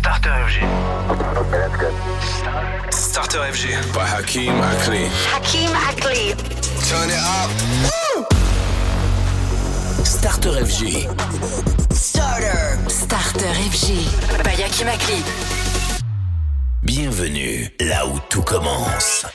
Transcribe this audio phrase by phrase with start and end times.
[0.00, 0.58] Starter FG.
[2.90, 3.64] Starter FG.
[3.92, 5.04] By Hakeem Akli.
[5.28, 6.34] Hakeem Akli.
[6.88, 7.50] Turn it up.
[10.06, 11.04] Starter FG.
[11.92, 12.78] Starter.
[12.88, 13.86] Starter FG.
[14.42, 15.22] By Hakeem Akli.
[16.82, 19.26] Bienvenue là où tout commence.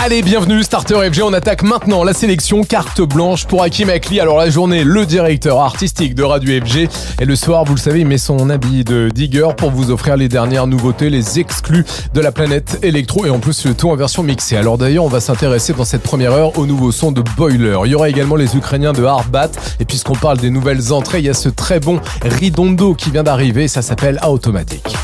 [0.00, 4.20] Allez, bienvenue Starter FG, on attaque maintenant la sélection carte blanche pour Hakim Akli.
[4.20, 6.88] Alors la journée, le directeur artistique de Radio FG
[7.20, 10.16] et le soir, vous le savez, il met son habit de digger pour vous offrir
[10.16, 13.96] les dernières nouveautés, les exclus de la planète électro et en plus le tout en
[13.96, 14.56] version mixée.
[14.56, 17.76] Alors d'ailleurs, on va s'intéresser dans cette première heure au nouveau son de Boiler.
[17.84, 21.24] Il y aura également les Ukrainiens de Hardbat et puisqu'on parle des nouvelles entrées, il
[21.24, 24.94] y a ce très bon Ridondo qui vient d'arriver, ça s'appelle Automatique.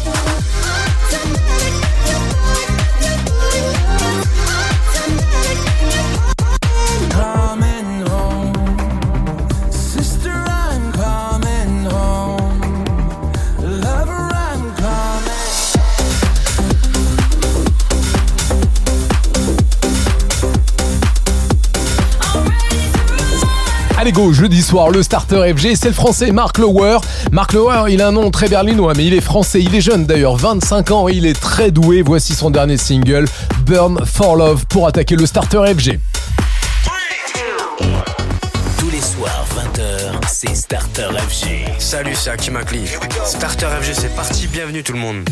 [24.14, 26.98] Jeudi soir, le starter FG, c'est le français Mark Lower.
[27.32, 30.06] Mark Lower, il a un nom très berlinois, mais il est français, il est jeune
[30.06, 32.00] d'ailleurs, 25 ans, et il est très doué.
[32.00, 33.26] Voici son dernier single,
[33.66, 35.98] Burn for Love, pour attaquer le starter FG.
[38.78, 41.80] Tous les soirs, 20h, c'est Starter FG.
[41.80, 42.84] Salut, c'est Hakim Akli.
[43.24, 45.28] Starter FG, c'est parti, bienvenue tout le monde.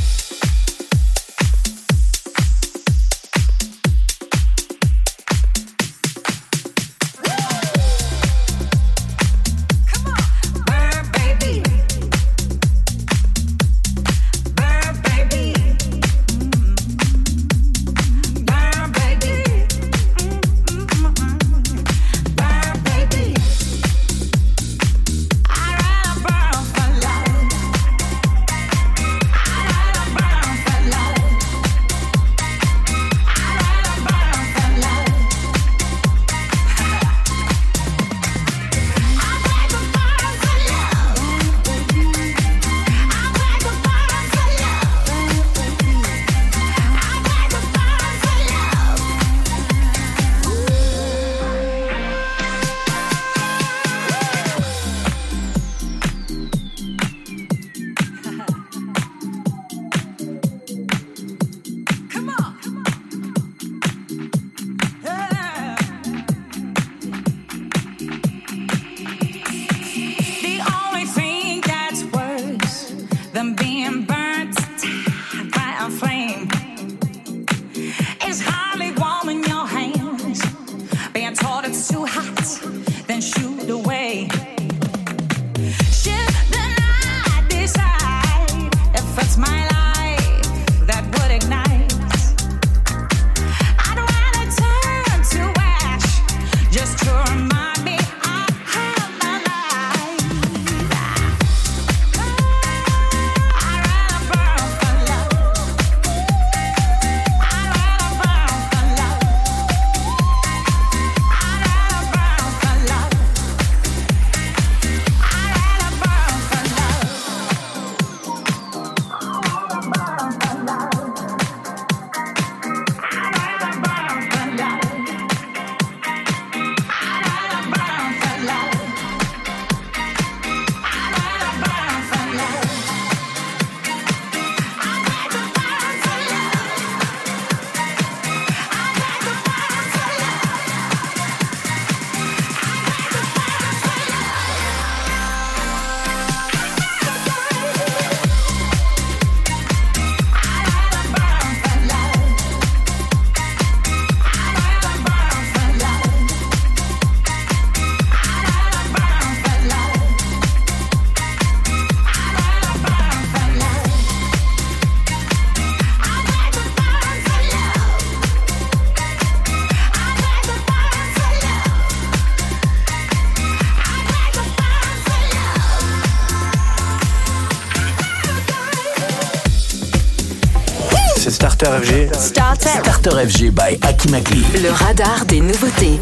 [181.62, 182.14] Starter FG.
[182.18, 182.70] Starter.
[182.70, 184.42] Starter FG by Akimakli.
[184.60, 186.00] Le radar des nouveautés.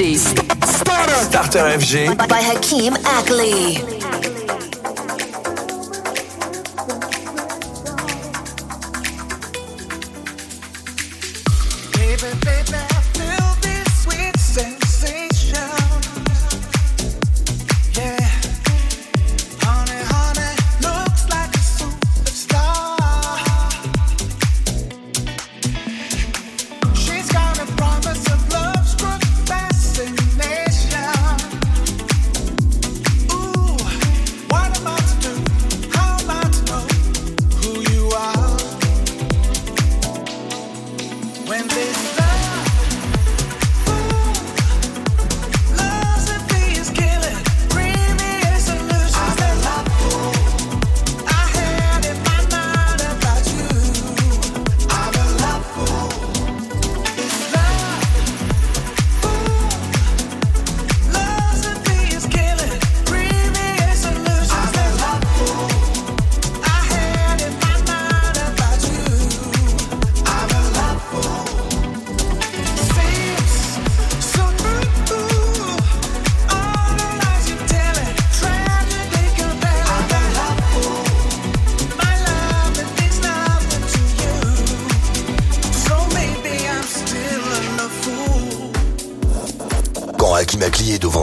[0.00, 0.32] FG.
[1.28, 2.16] Starter FG.
[2.26, 3.99] By Hakeem Ackley.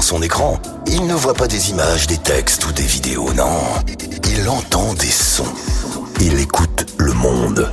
[0.02, 3.62] Son écran, il ne voit pas des images, des textes ou des vidéos, non.
[4.30, 5.46] Il entend des sons.
[6.20, 7.72] Il écoute le monde.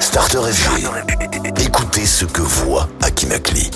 [0.00, 0.88] Starter FG.
[1.60, 3.70] Écoutez ce que voit Akimakli.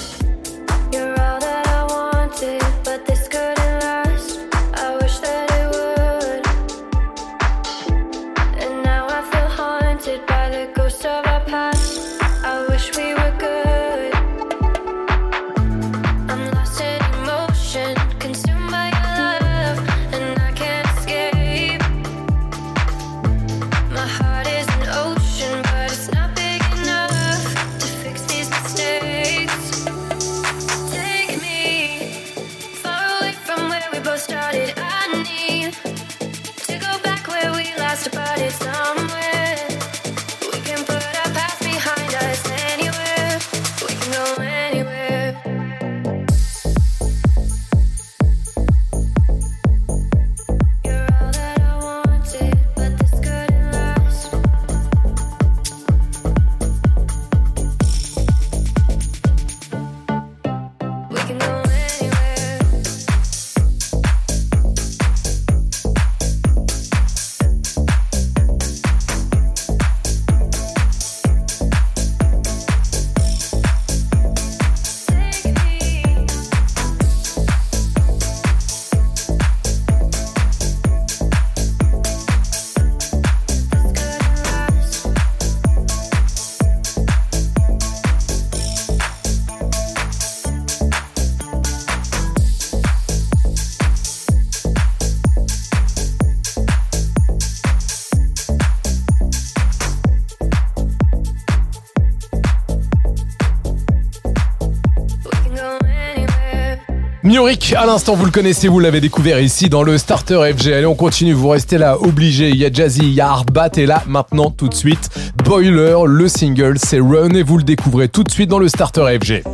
[107.39, 110.73] Miorik, à l'instant, vous le connaissez, vous l'avez découvert ici dans le Starter FG.
[110.73, 112.49] Allez, on continue, vous restez là, obligé.
[112.49, 115.09] Il y a Jazzy, il y a Hardbat, et là, maintenant, tout de suite,
[115.45, 119.17] Boiler, le single, c'est Run, et vous le découvrez tout de suite dans le Starter
[119.21, 119.45] FG.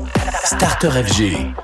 [0.47, 1.64] Starter FG.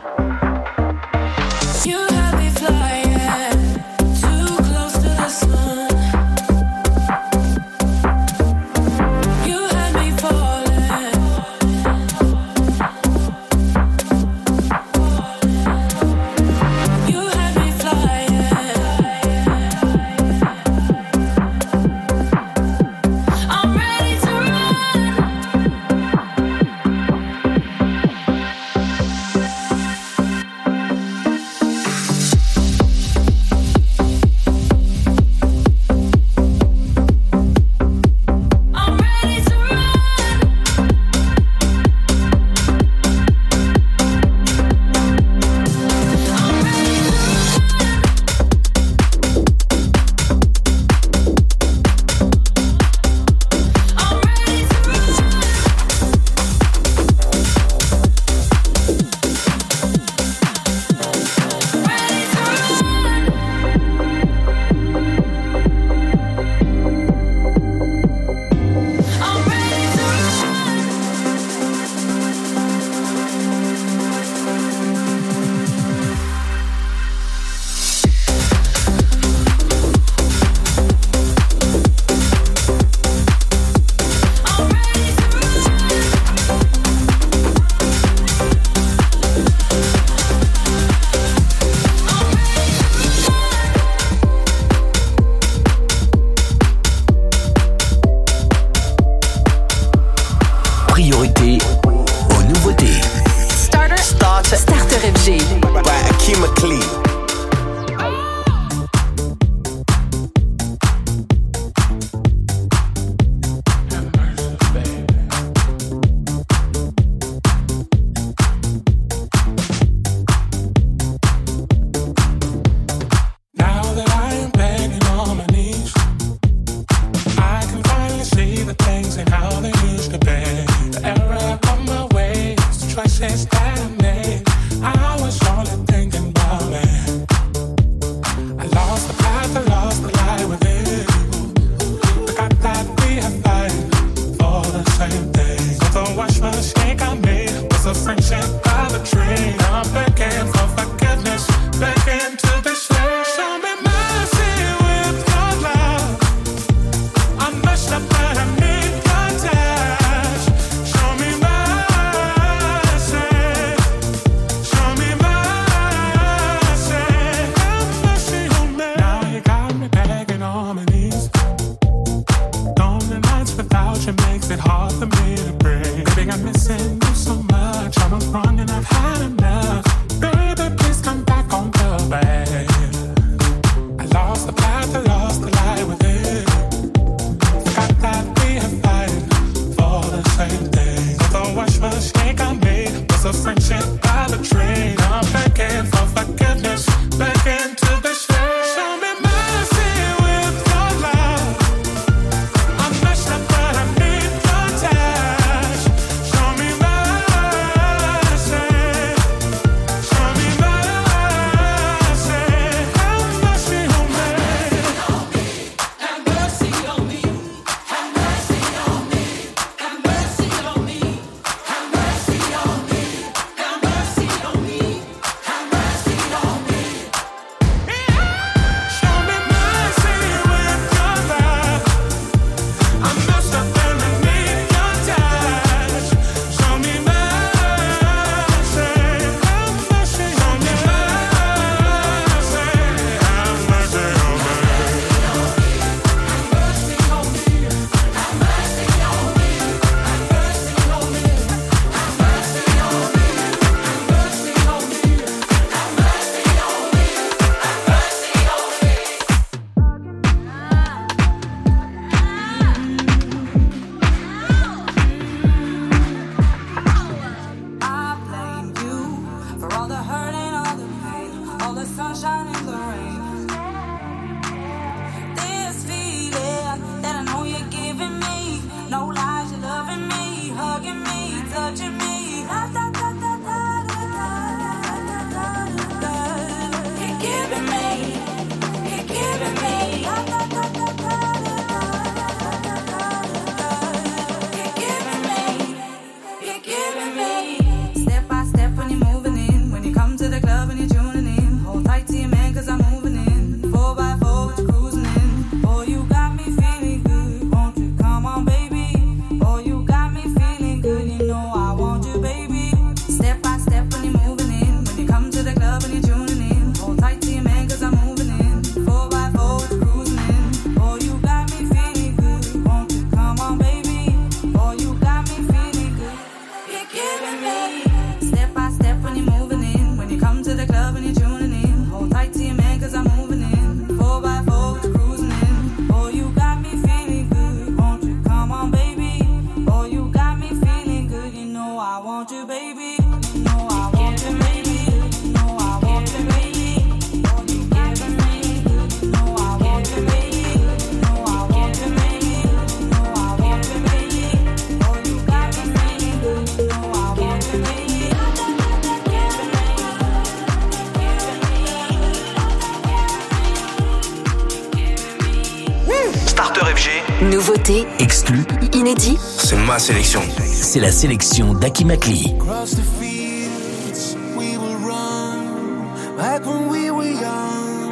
[367.22, 368.38] Nouveauté, exclu,
[368.72, 369.18] inédit.
[369.20, 370.22] C'est ma sélection.
[370.42, 372.34] C'est la sélection d'Akimakli.
[372.40, 377.90] Across the fields, we will run like when we were young.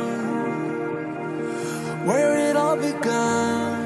[2.07, 3.77] Where it all begun.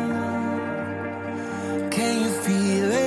[1.90, 3.02] Can you feel it?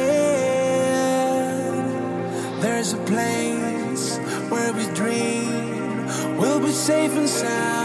[2.61, 4.19] There's a place
[4.49, 6.05] where we dream.
[6.37, 7.84] We'll be safe and sound.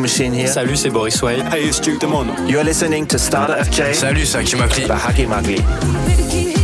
[0.00, 0.48] Machine here.
[0.48, 1.40] Salut, c'est Boris Way.
[1.52, 2.26] Hey, it's Duke Demon.
[2.48, 3.94] You're listening to Starter FJ.
[3.94, 4.86] Salut, c'est Akimaki.
[4.86, 6.61] By Magli.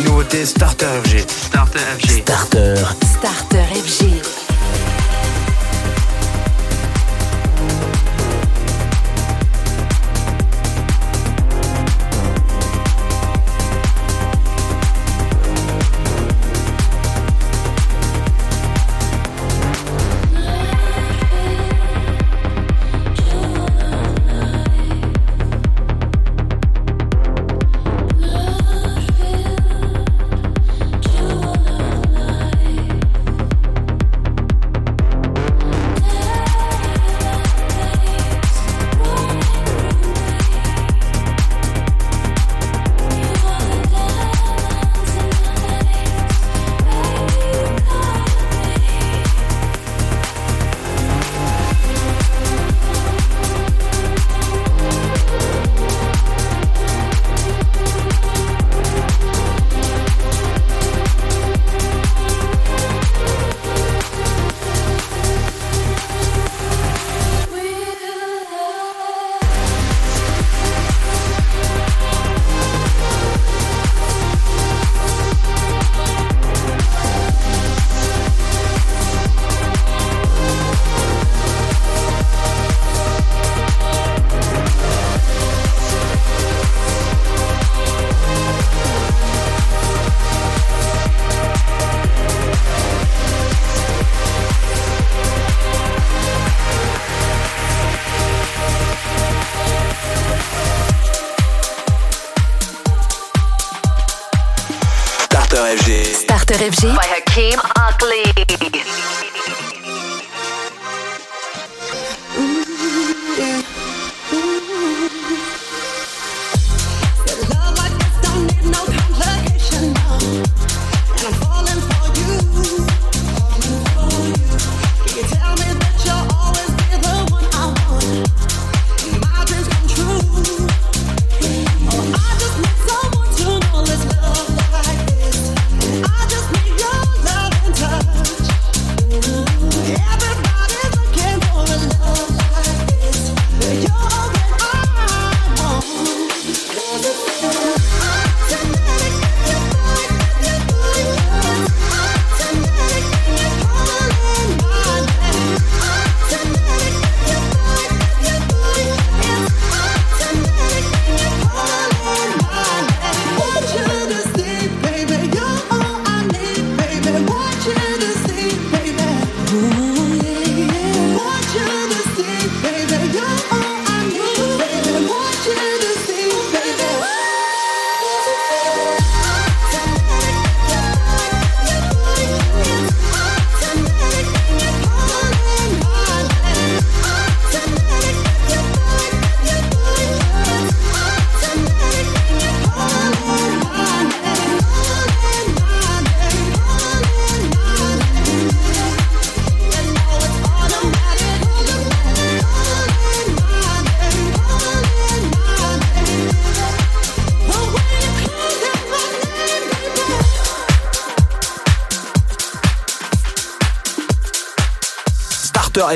[0.00, 1.24] Nouveauté Starter FG.
[1.28, 2.11] Starter FG.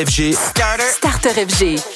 [0.04, 0.34] FG.
[0.34, 0.84] Starter.
[0.84, 1.95] Starter FG.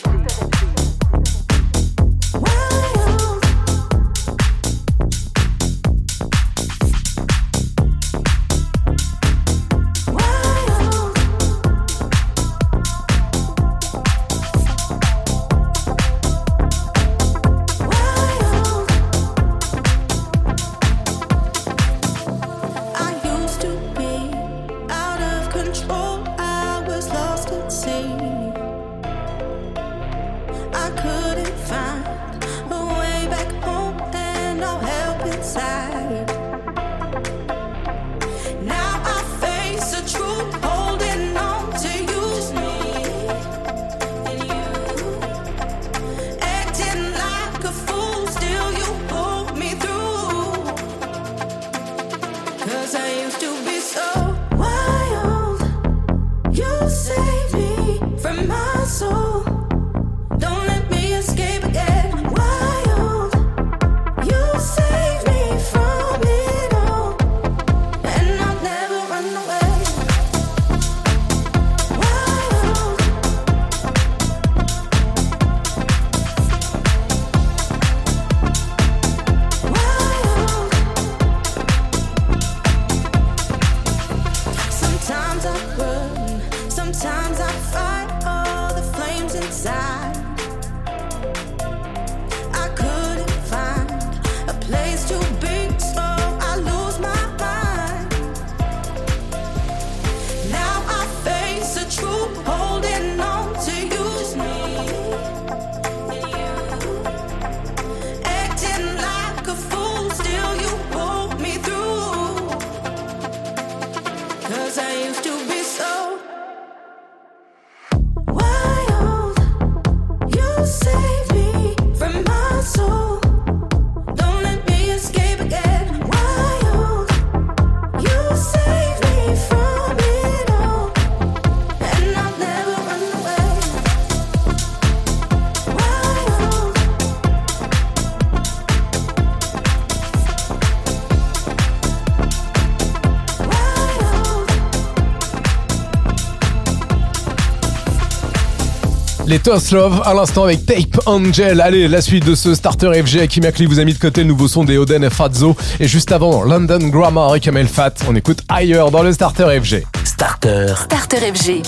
[149.30, 151.60] Les Toast Love, à l'instant avec Tape Angel.
[151.60, 153.28] Allez, la suite de ce starter FG.
[153.28, 155.54] Kim vous a mis de côté le nouveau son des Oden et Fazzo.
[155.78, 157.94] Et juste avant, London Grammar et Kamel Fat.
[158.08, 159.84] On écoute ailleurs dans le starter FG.
[160.02, 160.74] Starter.
[160.74, 161.62] Starter FG.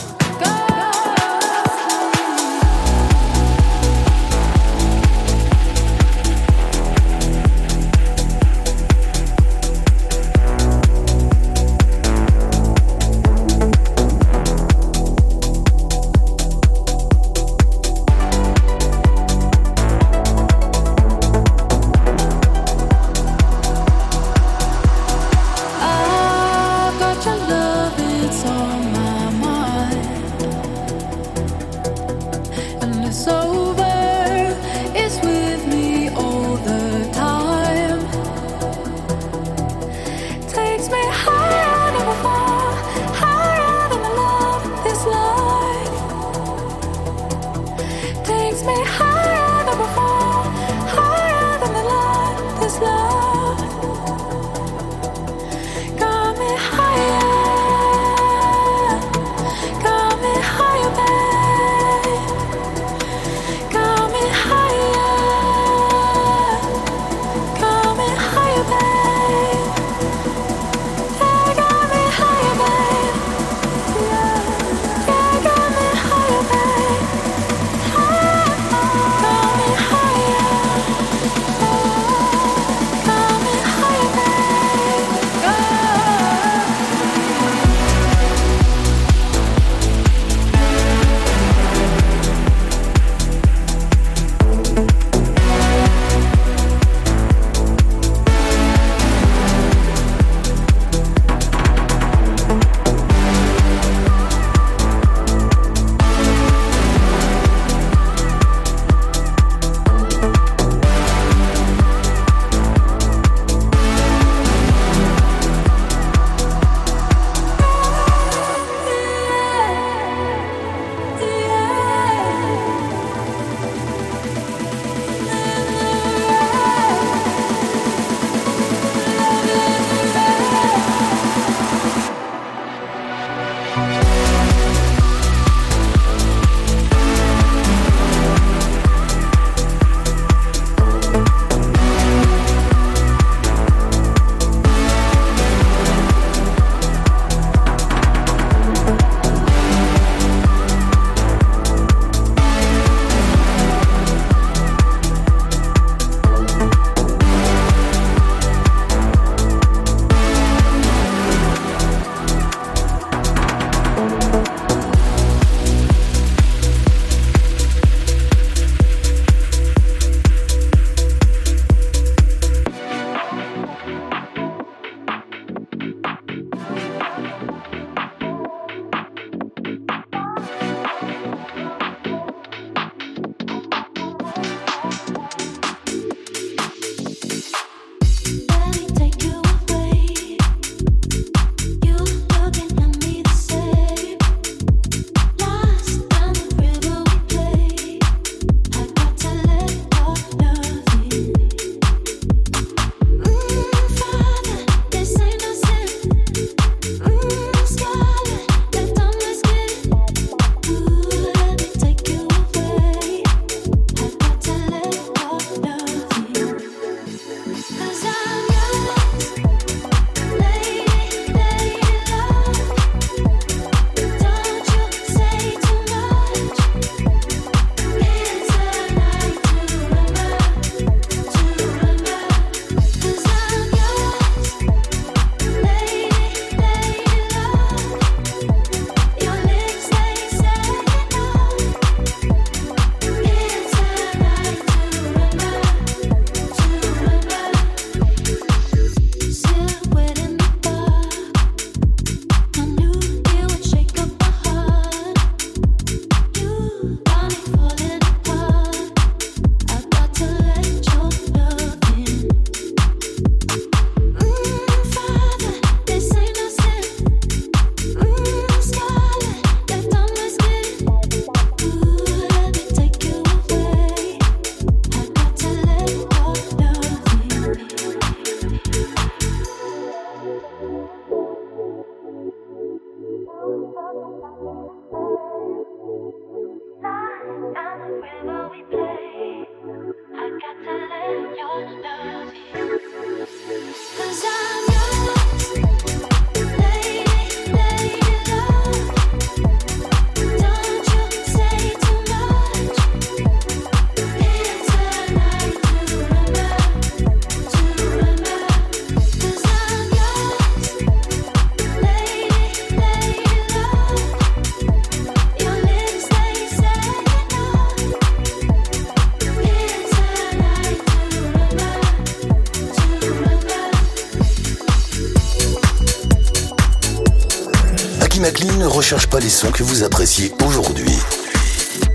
[328.83, 330.99] recherche pas les sons que vous appréciez aujourd'hui.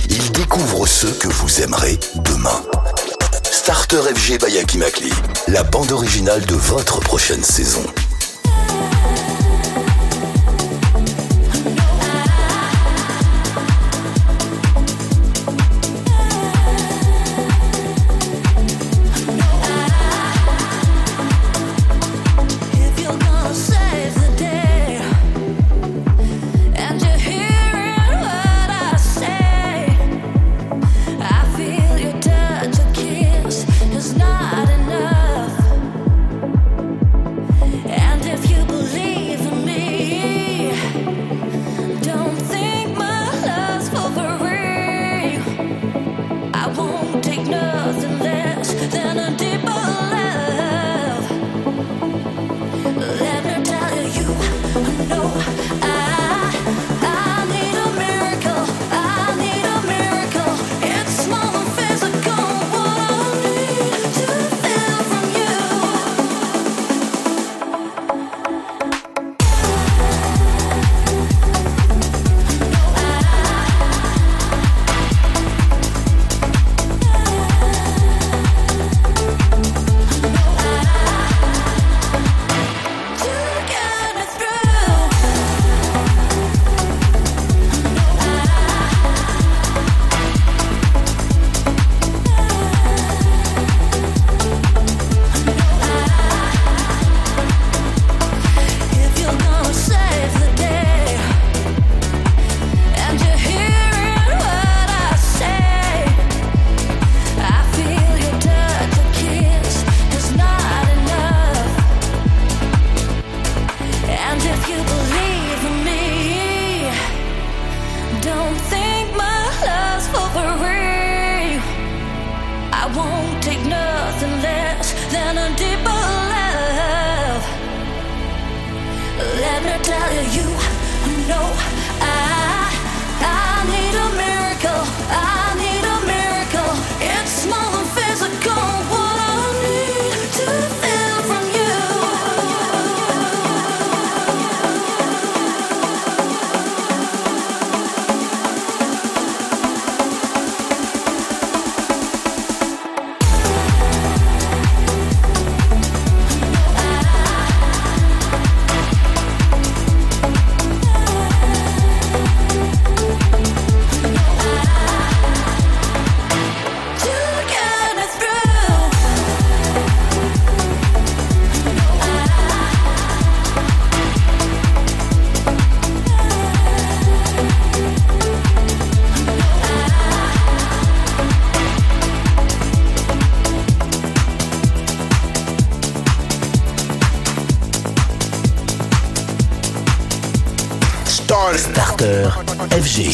[0.10, 2.64] Il découvre ceux que vous aimerez demain.
[3.44, 5.12] Starter FG by Akimacli,
[5.50, 7.84] la bande originale de votre prochaine saison.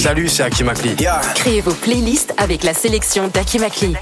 [0.04, 0.98] Salut, c'est Akimakli.
[1.34, 3.96] Créez vos playlists avec la sélection d'Akimakli.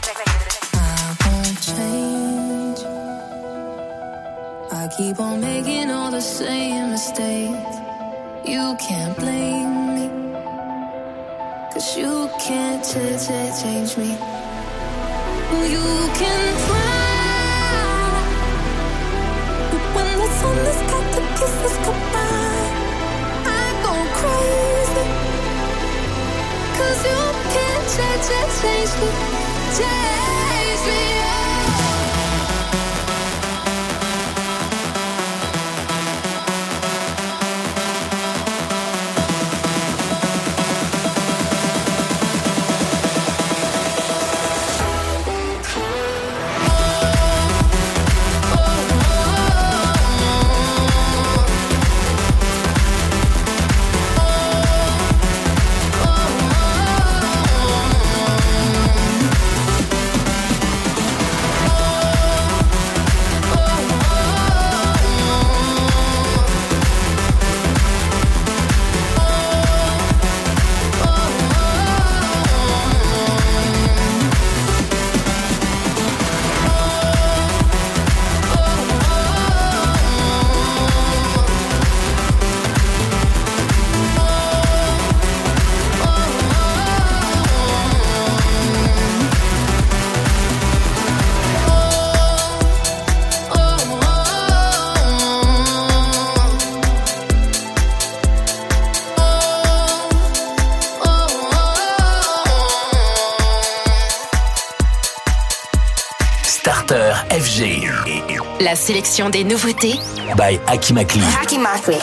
[108.91, 109.95] sélection des nouveautés
[110.35, 111.21] by Akimakli.
[111.41, 111.95] Akimakli.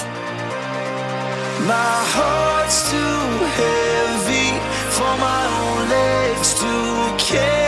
[1.66, 1.74] My
[2.14, 4.58] heart's too heavy
[4.88, 7.67] for my own legs to carry.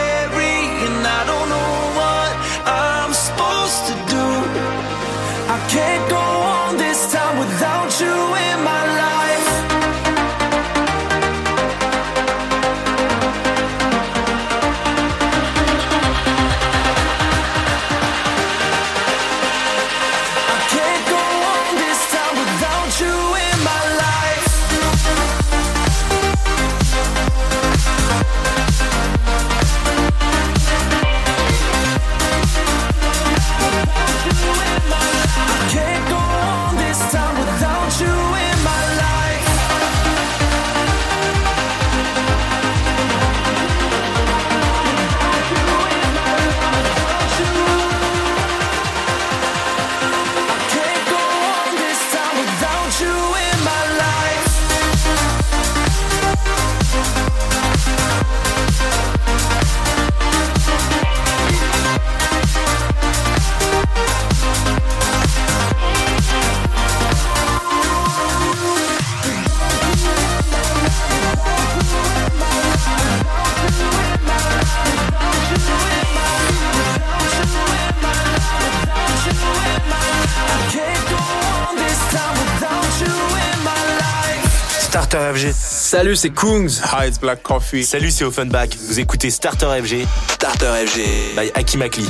[86.01, 86.71] Salut, c'est Kungs.
[86.95, 87.85] Hi, it's Black Coffee.
[87.85, 88.69] Salut, c'est Offenbach.
[88.89, 90.07] Vous écoutez Starter FG.
[90.31, 91.37] Starter FG.
[91.37, 92.07] By Akimakli.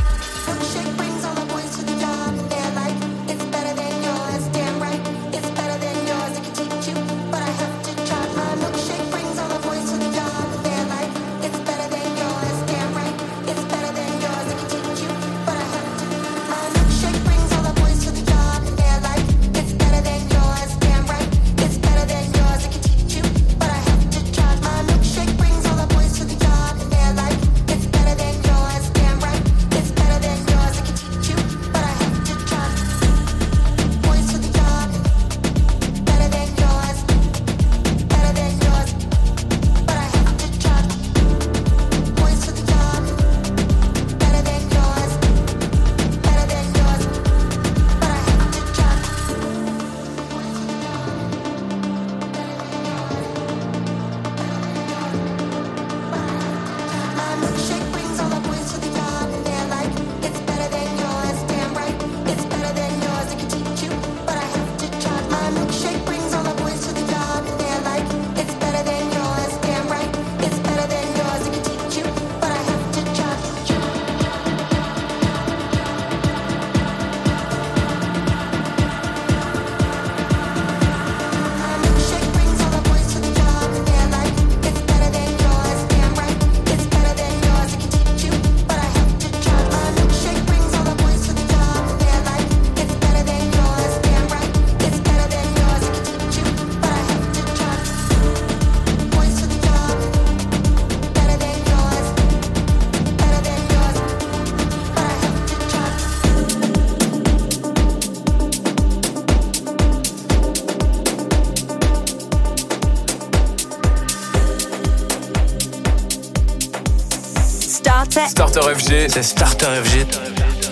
[118.51, 119.09] Starter FG.
[119.09, 120.05] C'est Starter FG.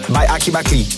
[0.09, 0.98] By Aki Bakli.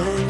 [0.00, 0.29] say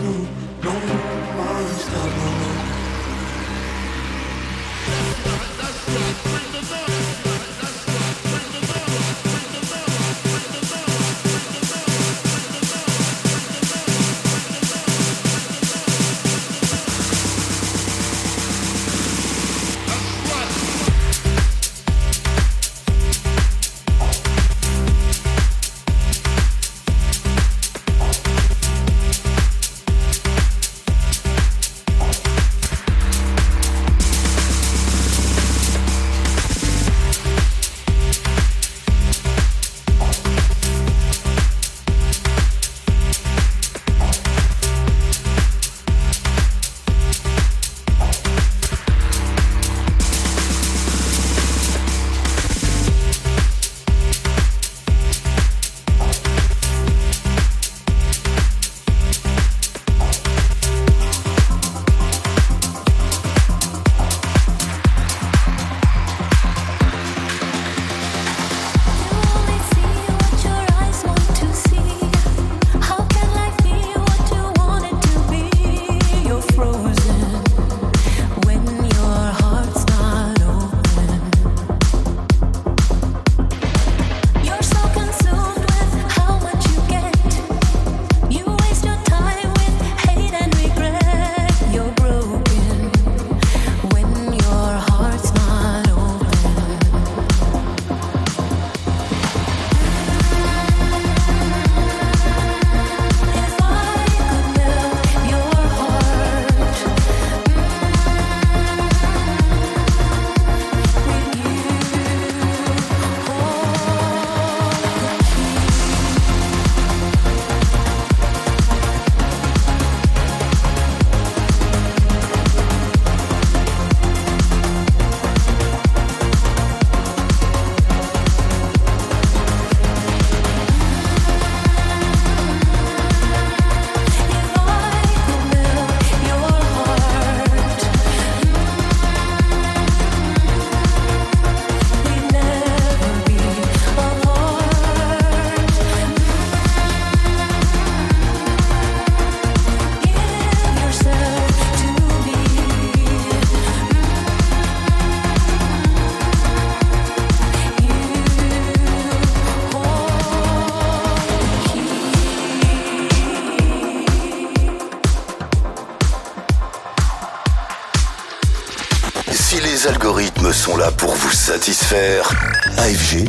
[170.70, 172.28] sont là pour vous satisfaire,
[172.76, 173.28] AFG,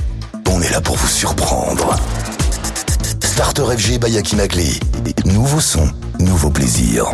[0.49, 1.95] on est là pour vous surprendre.
[3.23, 4.79] Starter FG by Aki Makli.
[5.25, 5.89] Nouveau son,
[6.19, 7.05] nouveau plaisir.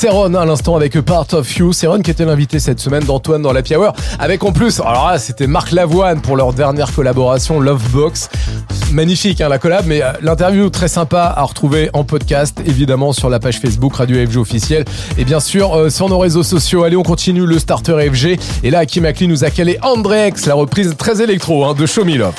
[0.00, 1.74] Céron à l'instant avec Part of You.
[1.74, 3.92] Céron qui était l'invité cette semaine d'Antoine dans la Hour.
[4.18, 8.30] Avec en plus, alors là c'était Marc Lavoine pour leur dernière collaboration Lovebox.
[8.92, 13.28] Magnifique hein, la collab, mais euh, l'interview très sympa à retrouver en podcast, évidemment sur
[13.28, 14.86] la page Facebook Radio FG officielle
[15.18, 16.82] et bien sûr euh, sur nos réseaux sociaux.
[16.84, 18.38] Allez, on continue le starter FG.
[18.64, 21.84] Et là, Kim Akli nous a calé André X, la reprise très électro hein, de
[21.84, 22.32] Show Me Love.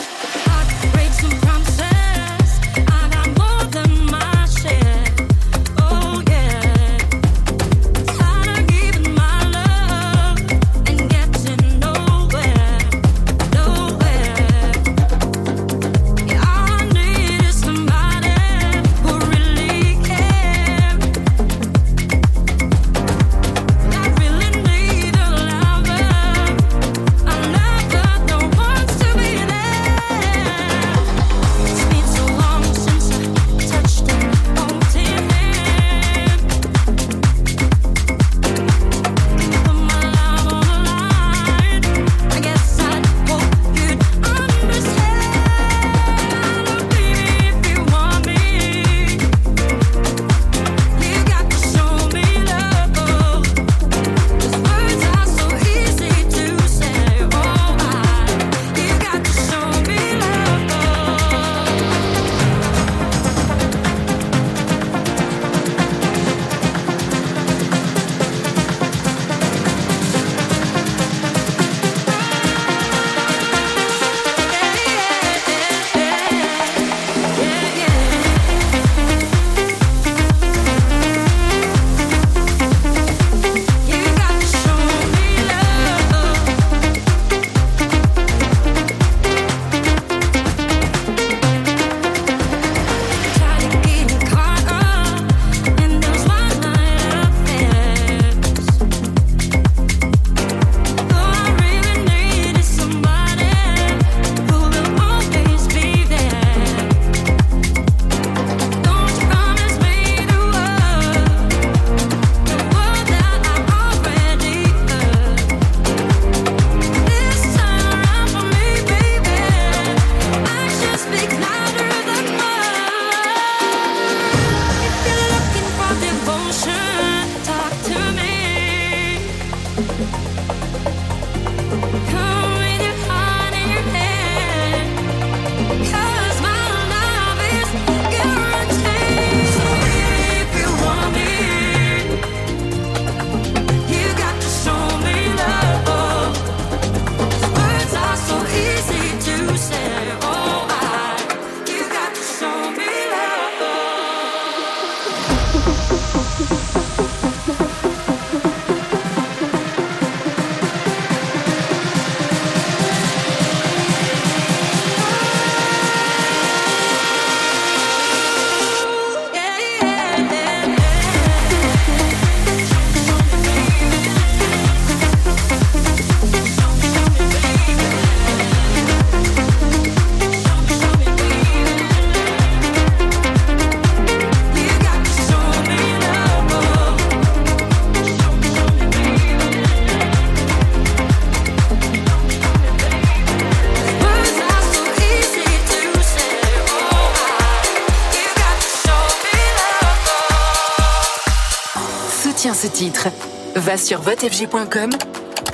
[202.62, 203.08] ce titre.
[203.56, 204.92] Va sur votefg.com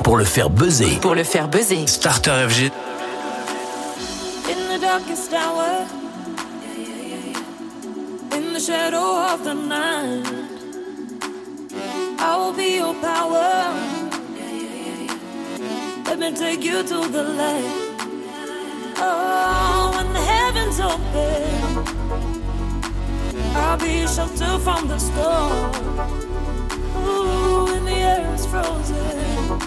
[0.04, 1.00] pour le faire buzzer.
[1.02, 1.88] Pour le faire buzzer.
[1.88, 2.70] Starter FG.
[4.50, 5.86] In the darkest hour,
[8.34, 10.26] in the shadow of the night,
[12.20, 13.72] I will be your power.
[16.08, 17.64] Let me take you to the light.
[18.98, 21.86] Oh, when the heavens open,
[23.56, 26.27] I'll be sheltered from the storm.
[28.68, 29.60] frozen.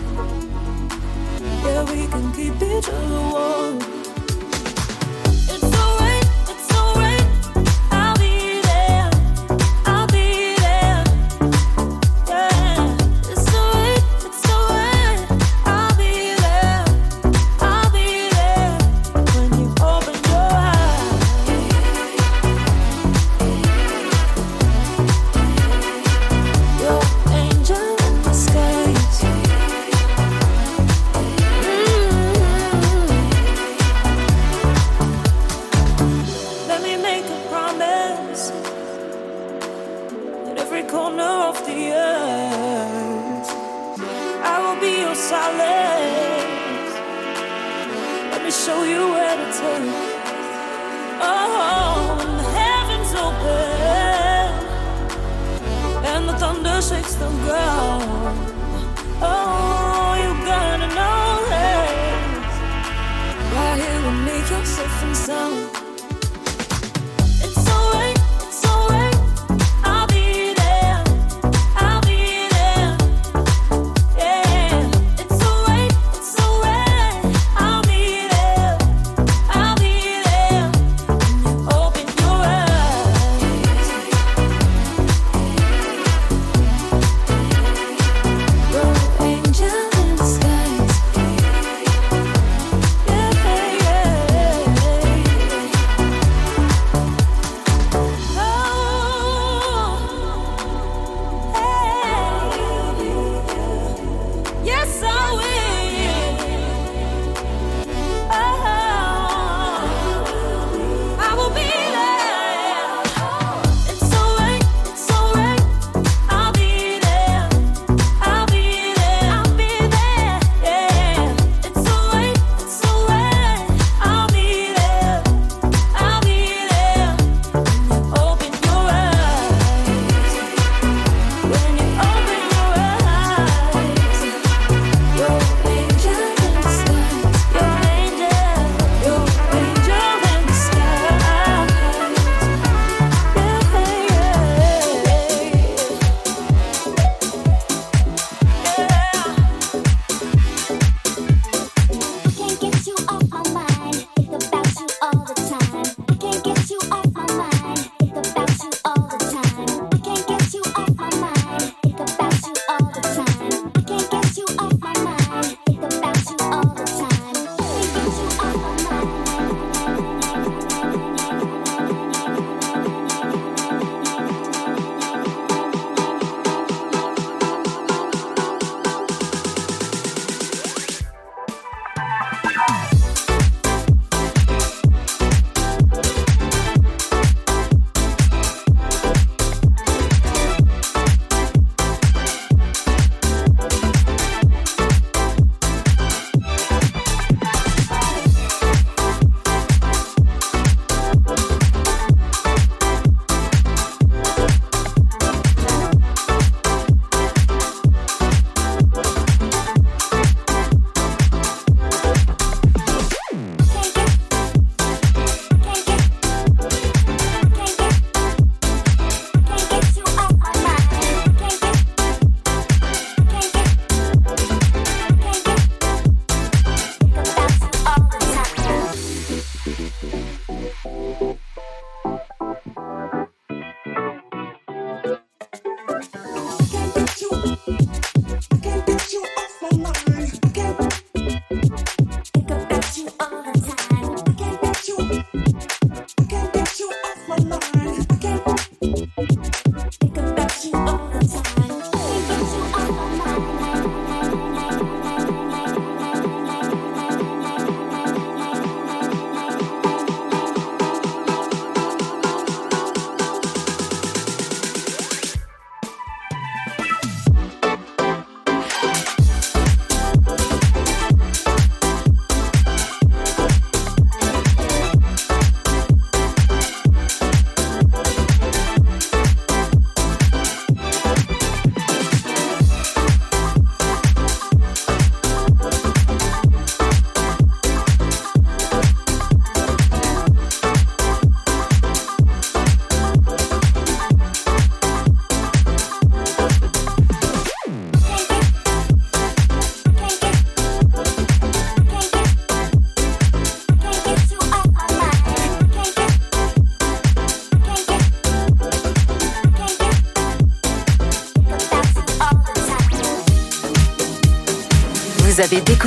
[1.65, 3.50] Yeah, we can keep each other warm.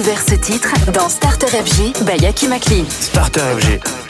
[0.04, 2.86] Découvert ce titre dans Starter FG by Yaki Makli.
[2.90, 4.03] Starter FG.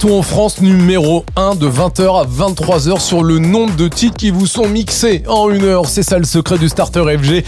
[0.00, 4.30] Partout en France, numéro 1 de 20h à 23h sur le nombre de titres qui
[4.30, 5.84] vous sont mixés en une heure.
[5.84, 7.44] C'est ça le secret du Starter FG.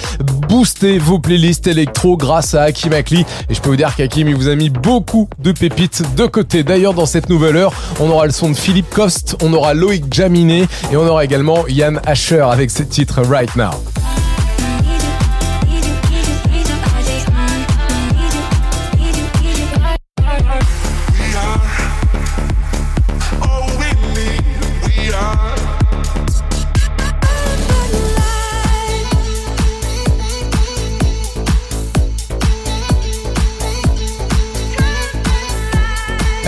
[0.51, 3.25] Boostez vos playlists électro grâce à Hakim Akli.
[3.49, 6.63] Et je peux vous dire qu'Hakim, il vous a mis beaucoup de pépites de côté.
[6.63, 10.13] D'ailleurs, dans cette nouvelle heure, on aura le son de Philippe Coste, on aura Loïc
[10.13, 13.71] Jaminet et on aura également Yann Asher avec ses titres Right Now.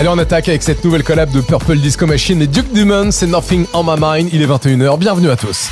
[0.04, 3.26] Allez, on attaque avec cette nouvelle collab de Purple Disco Machine et Duke Dumont, c'est
[3.26, 4.28] Nothing on My Mind.
[4.34, 5.70] Il est 21h, bienvenue à tous.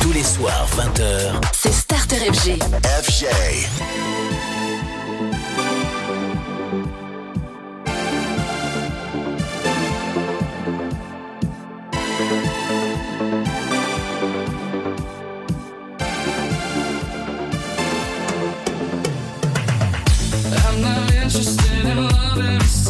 [0.00, 1.40] Tous les soirs, 20h.
[1.52, 2.62] C'est Starter FG.
[3.02, 3.24] FJ.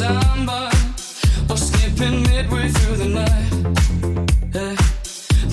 [0.01, 0.77] Somebody
[1.51, 3.53] or skipping midway through the night.
[4.55, 4.77] Yeah.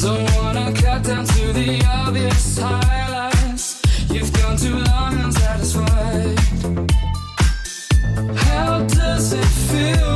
[0.03, 1.69] Don't wanna cut down to the
[1.99, 3.65] obvious highlights.
[4.13, 6.39] You've gone too long unsatisfied.
[8.47, 10.06] How does it feel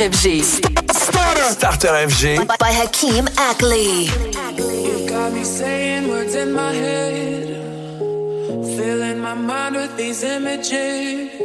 [0.00, 0.42] FG.
[0.94, 1.42] Starter.
[1.42, 2.46] Starter FG.
[2.46, 4.04] By, by Hakeem Ackley.
[4.04, 7.48] You got me saying words in my head,
[8.76, 11.37] filling my mind with these images.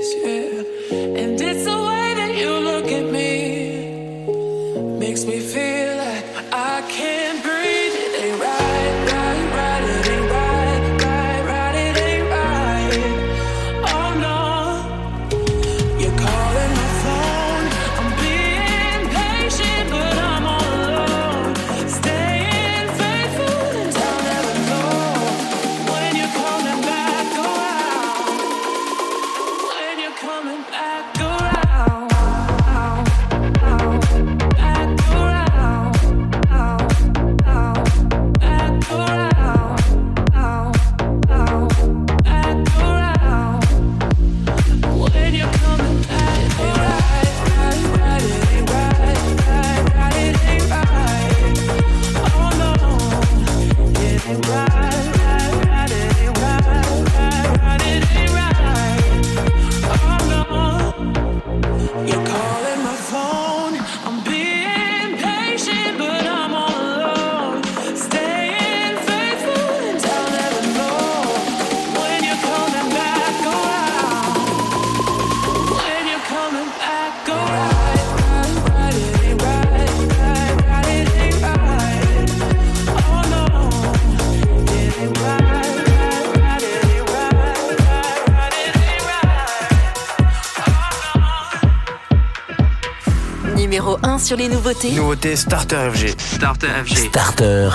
[94.23, 94.91] sur les nouveautés.
[94.91, 96.15] Nouveautés Starter FG.
[96.17, 96.97] Starter FG.
[96.97, 97.69] Starter.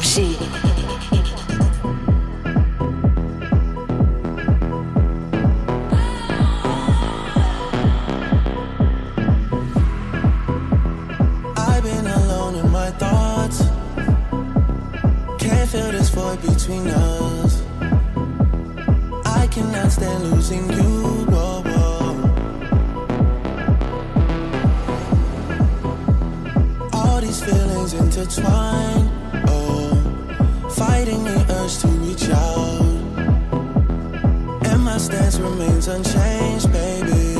[0.00, 0.36] FG.
[16.42, 17.62] Between us.
[19.24, 21.55] I cannot stand losing you.
[27.86, 29.10] minds intertwined.
[29.48, 32.80] Oh, fighting the urge to reach out.
[34.66, 37.36] And my stance remains unchanged, baby.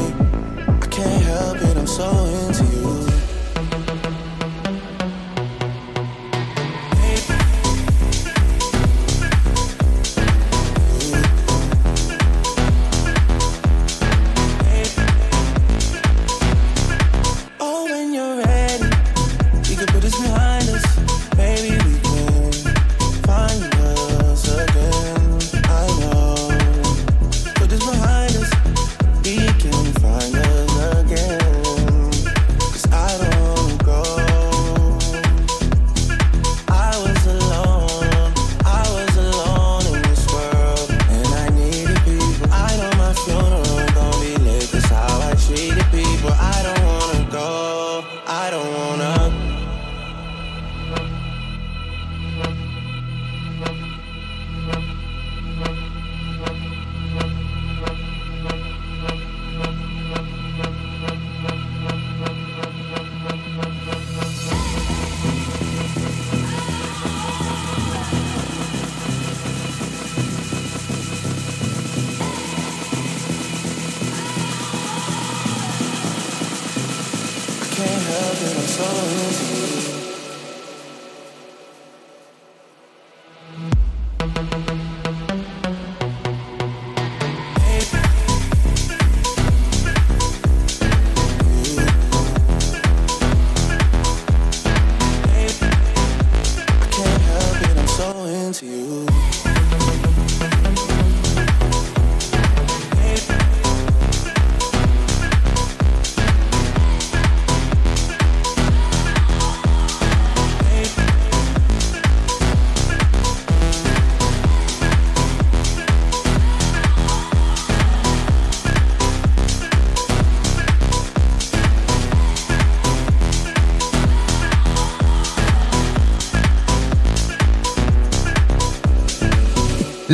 [0.69, 2.11] I can't help it, I'm so
[2.47, 2.56] insane.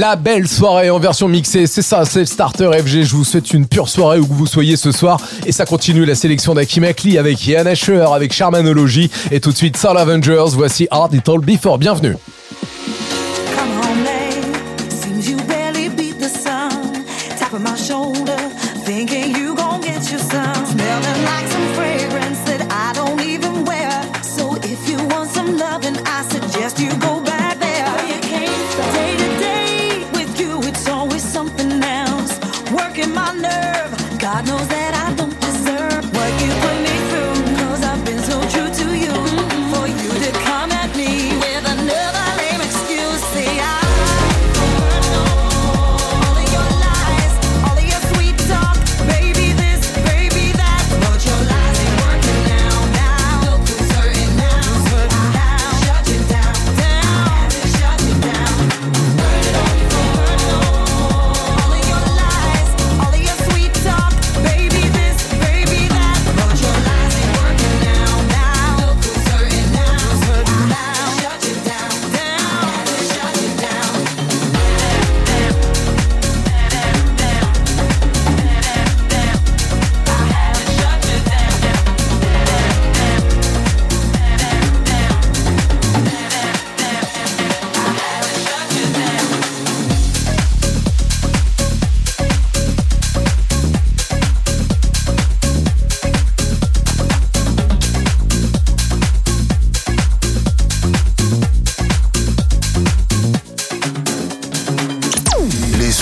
[0.02, 3.04] La belle soirée en version mixée, c'est ça, c'est le starter FG.
[3.04, 5.20] Je vous souhaite une pure soirée où que vous soyez ce soir.
[5.46, 9.12] Et ça continue la sélection d'Aki d'Akimakli avec Yann Asher, avec Charmanology.
[9.30, 10.54] Et tout de suite, Soul Avengers.
[10.54, 11.78] Voici Hard It All Before.
[11.78, 12.16] Bienvenue.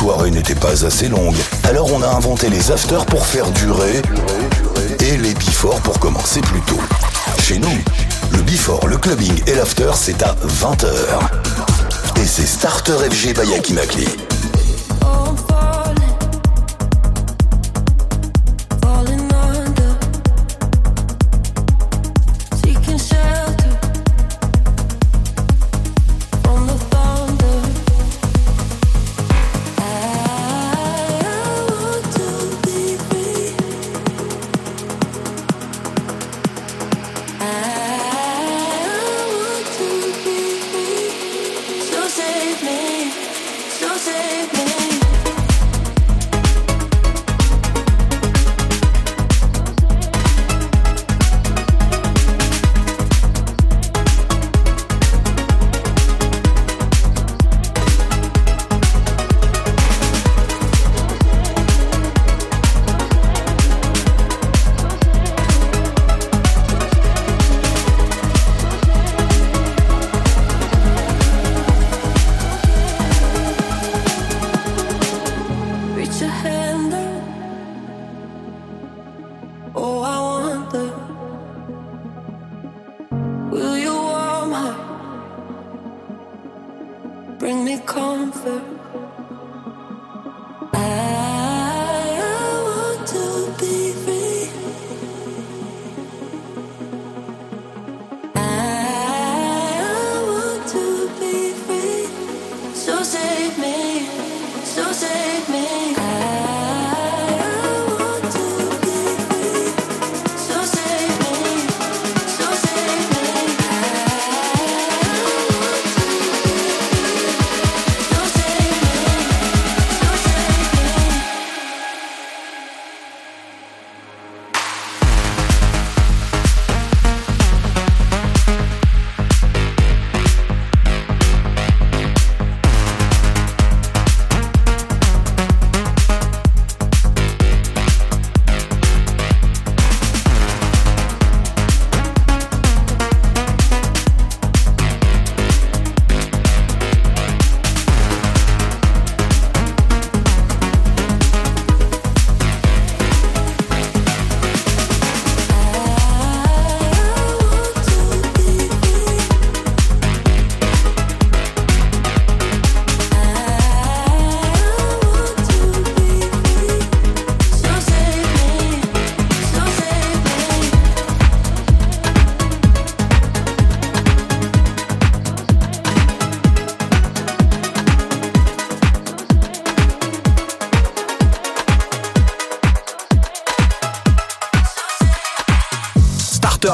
[0.00, 4.00] soirée n'était pas assez longue, alors on a inventé les afters pour faire durer
[4.98, 6.80] et les before pour commencer plus tôt.
[7.38, 7.78] Chez nous,
[8.32, 10.86] le before, le clubbing et l'after, c'est à 20h.
[12.16, 14.08] Et c'est Starter FG by Akimakli.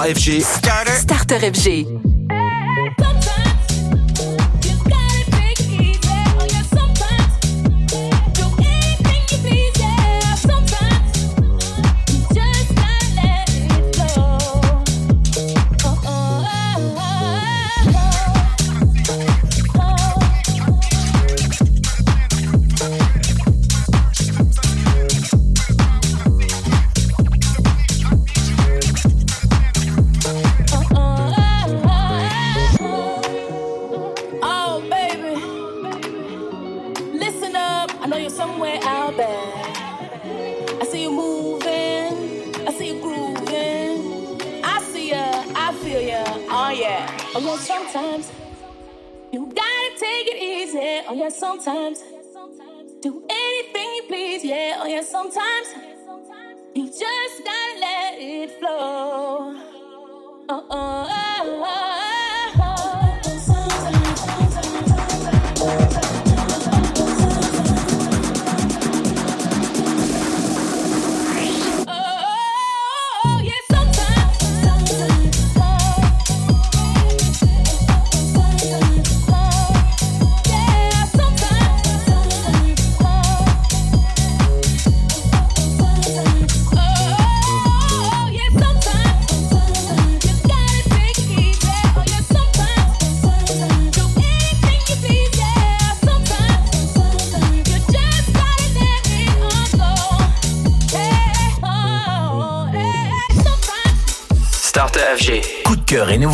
[0.06, 0.40] FG.
[0.42, 0.92] Starter.
[0.92, 1.95] Starter FG.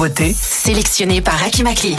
[0.03, 1.97] nouveautés sélectionnées par Hakim Akli.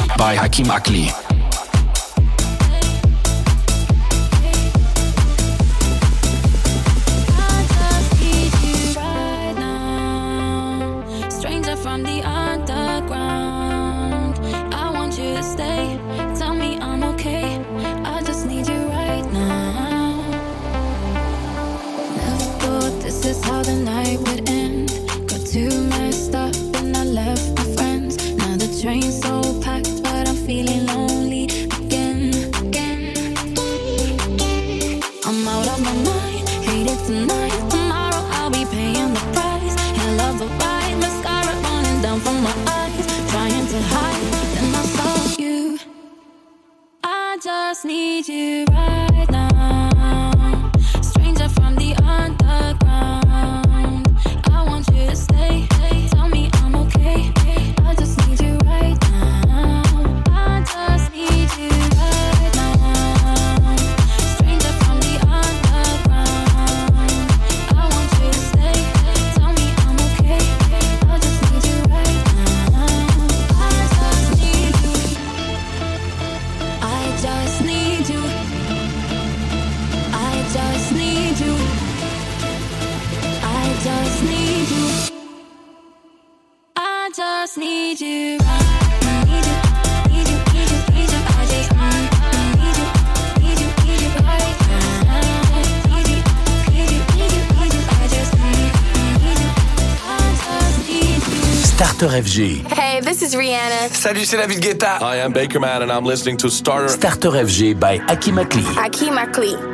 [102.04, 103.88] Hey, this is Rihanna.
[103.94, 105.00] Salut, c'est David Guetta.
[105.02, 106.90] I am Baker Man and I'm listening to Starter.
[106.90, 108.64] Starter FG by Akimakli.
[108.76, 109.73] Akimakli.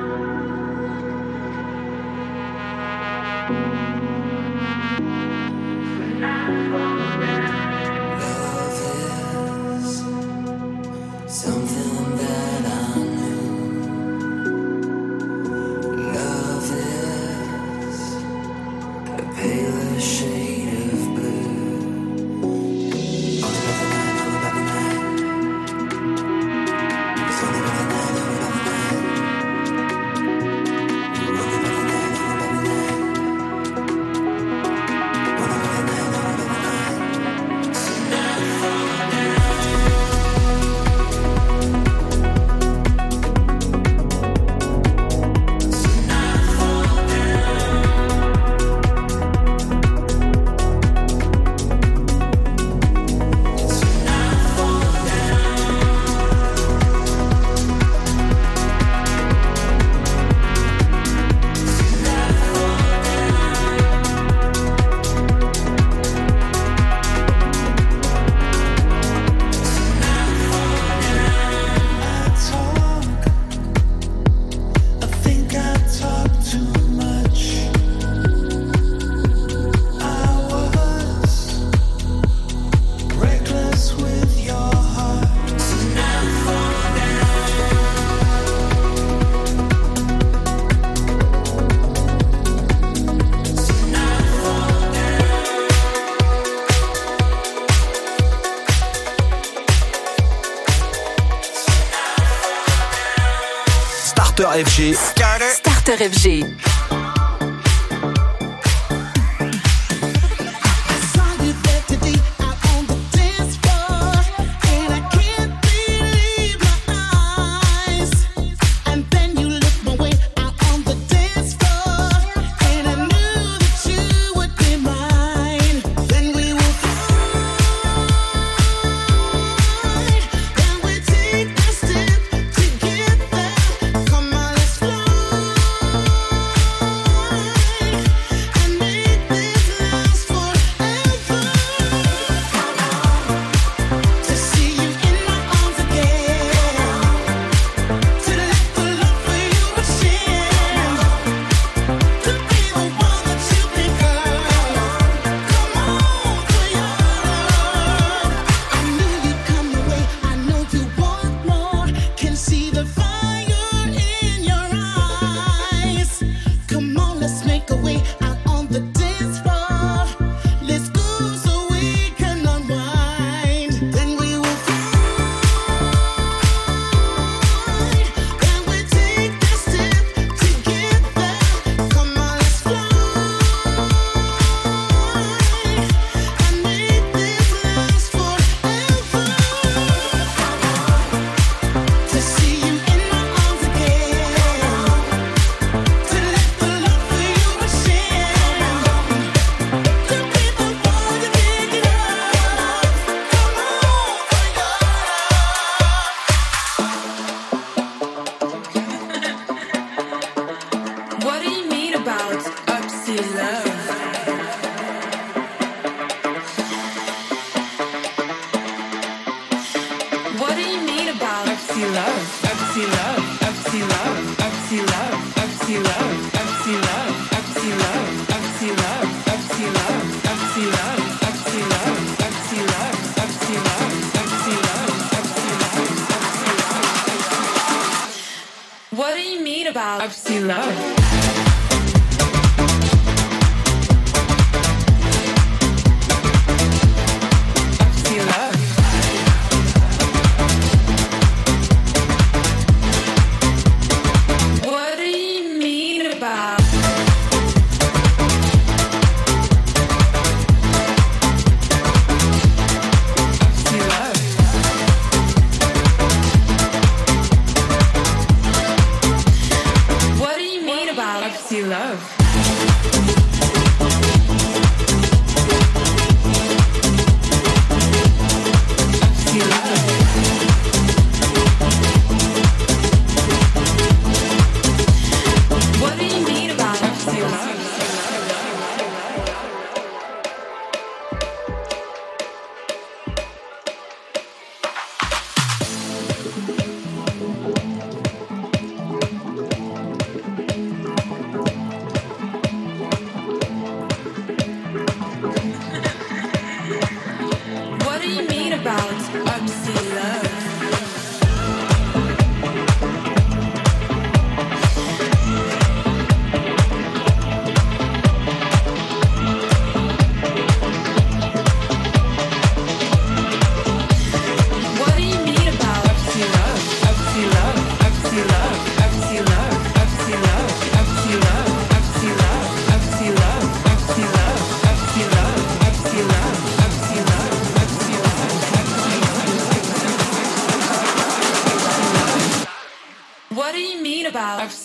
[104.50, 104.96] Starter FG.
[104.96, 106.79] Starter, Starter FG.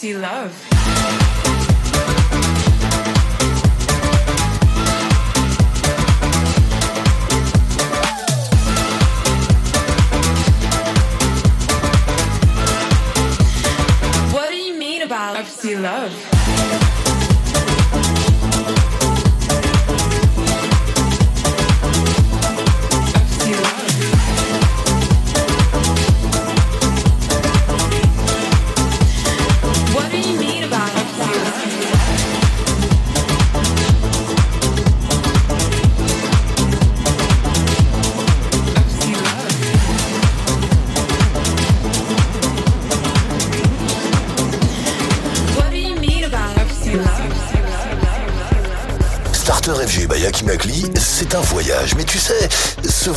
[0.04, 0.63] He love.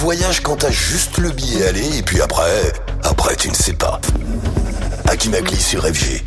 [0.07, 2.71] Voyage quand t'as juste le billet aller et puis après,
[3.03, 3.99] après tu ne sais pas.
[5.05, 6.23] Aki Makli sur FG,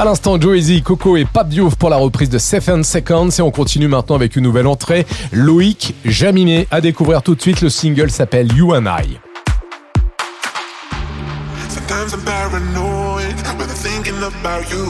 [0.00, 3.28] À l'instant, Joezy, Coco et Pape Diouf pour la reprise de Seven Seconds.
[3.38, 5.06] Et on continue maintenant avec une nouvelle entrée.
[5.30, 6.66] Loïc Jaminet.
[6.70, 9.18] À découvrir tout de suite, le single s'appelle You and I.
[11.68, 14.86] Sometimes I'm paranoid when I'm thinking about you.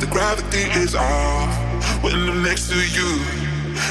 [0.00, 3.18] The gravity is off when I'm next to you.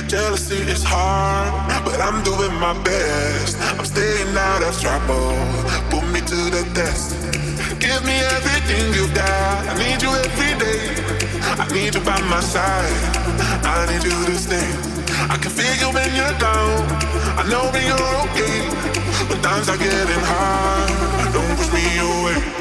[0.07, 1.51] Jealousy is hard,
[1.84, 3.57] but I'm doing my best.
[3.80, 5.34] I'm staying out of trouble.
[5.89, 7.24] Put me to the test.
[7.86, 9.68] Give me everything you got.
[9.70, 10.82] I need you every day.
[11.62, 12.98] I need you by my side.
[13.64, 14.70] I need you to stay.
[15.30, 16.82] I can feel you when you're down.
[17.38, 18.57] I know when you're okay.
[19.30, 22.55] When times are getting hard, don't push me away.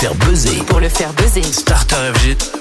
[0.00, 0.62] Faire buzzer.
[0.66, 1.42] pour le faire buzzer.
[1.42, 2.59] Starter FG.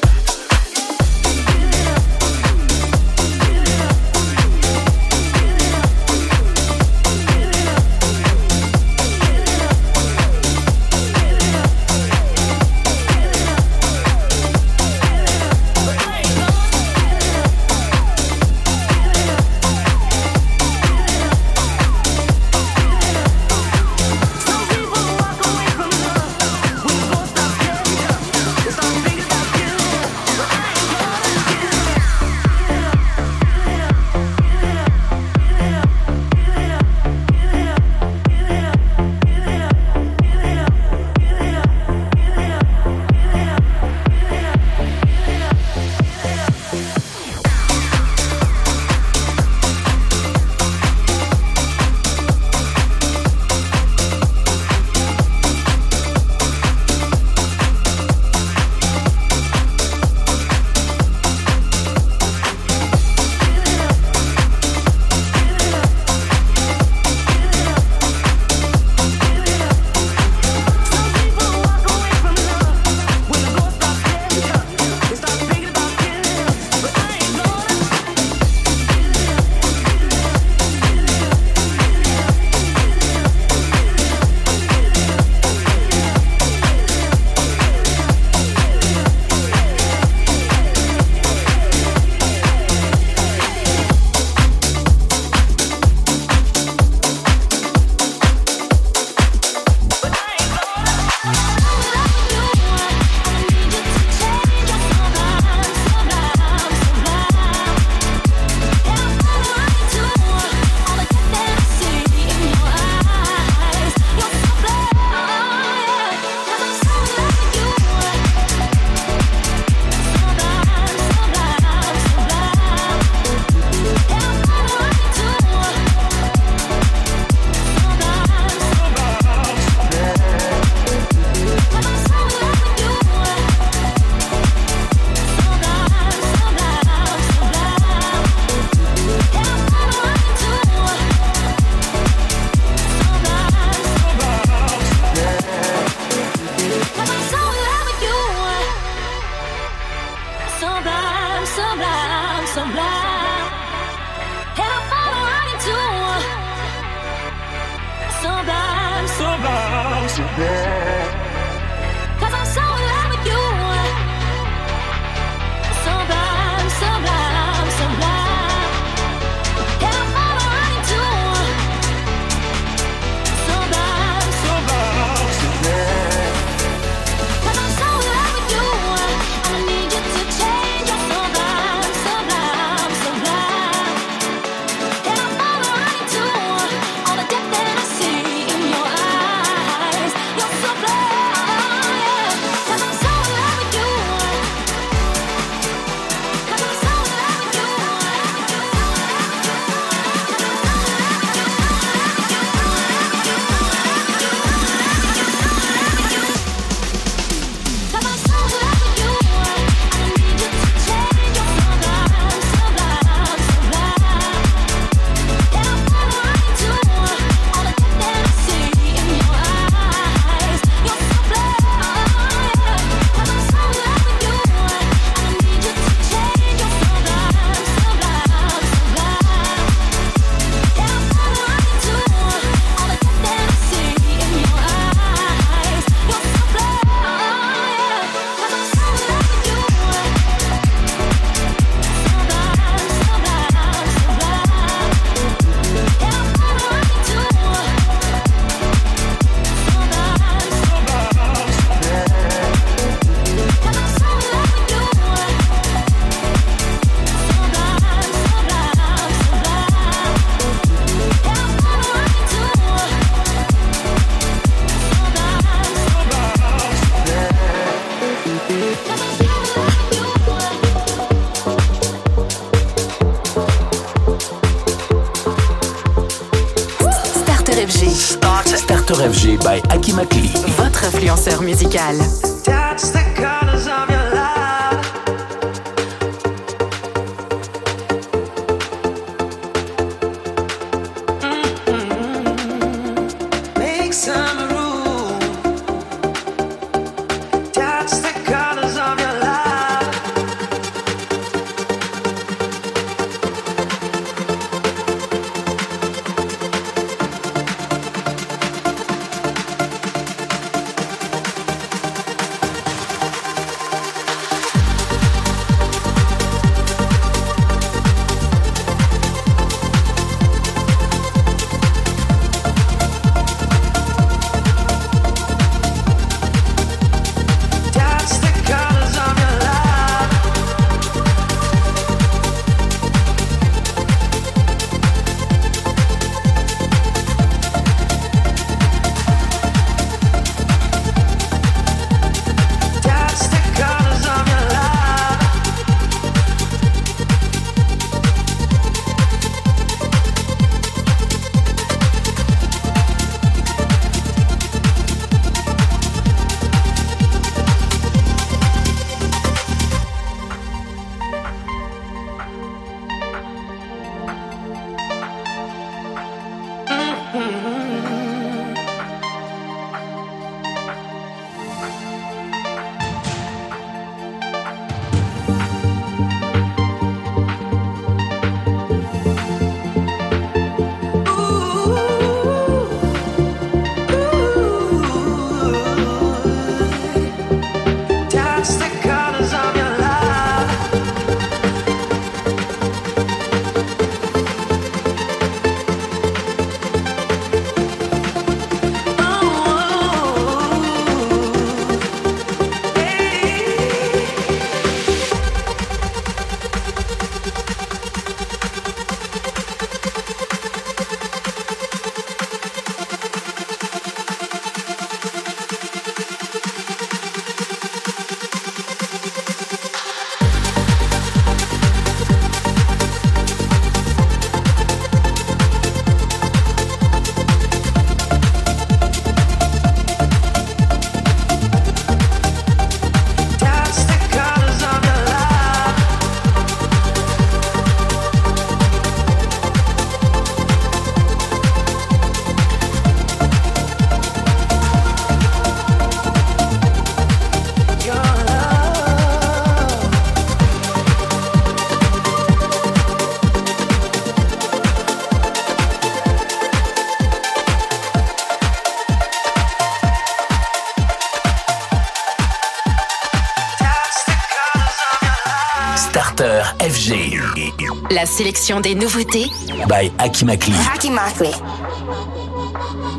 [467.91, 469.31] La sélection des nouveautés
[469.67, 470.53] by Akimakli.
[470.73, 471.31] Akimakli.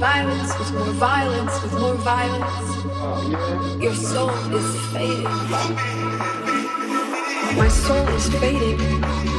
[0.00, 2.70] Violence with more violence with more violence.
[3.80, 5.28] Your soul is fading.
[7.56, 8.78] My soul is fading.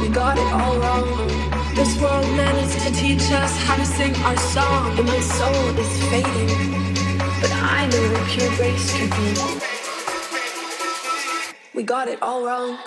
[0.00, 1.28] We got it all wrong.
[1.74, 4.98] This world managed to teach us how to sing our song.
[4.98, 6.84] And my soul is fading.
[7.40, 9.34] But I know what pure grace could be.
[11.74, 12.78] We got it all wrong.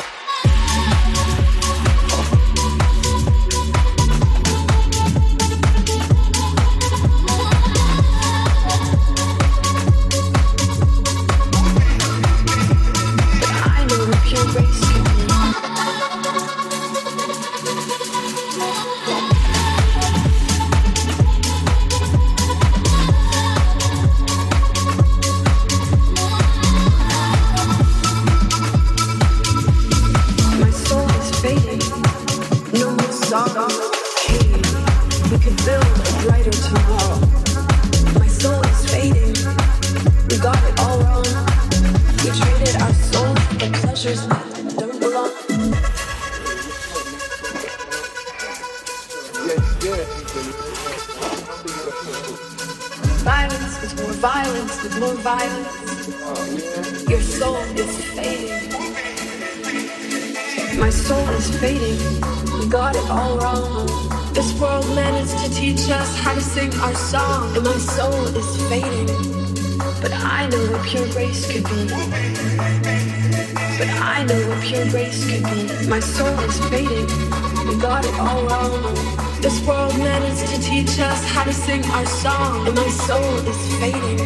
[81.95, 84.17] Our song, my soul is fading.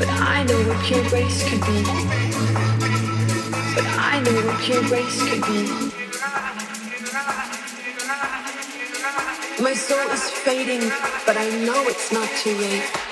[0.00, 1.82] But I know what pure grace could be.
[3.76, 5.60] But I know what pure grace could be.
[9.62, 10.90] My soul is fading,
[11.24, 13.11] but I know it's not too late.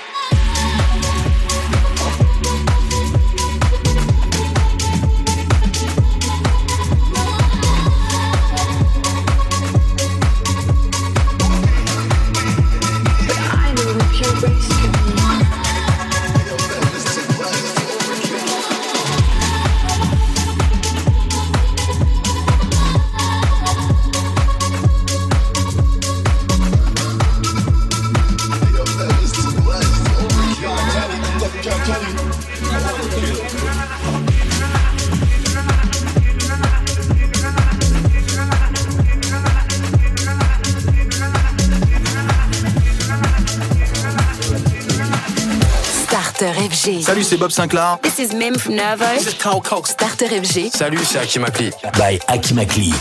[47.31, 47.97] C'est Bob Sinclair.
[48.01, 49.05] This is Mim from Nervo.
[49.13, 49.91] This is Carl Cox.
[49.91, 50.69] Starter FG.
[50.69, 51.71] Salut, c'est Hakim Akli.
[51.97, 52.91] By Akimakli.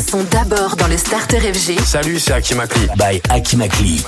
[0.00, 1.80] sont d'abord dans le Starter FG.
[1.84, 2.86] Salut, c'est Akimakli.
[2.96, 4.04] Bye Akimakli.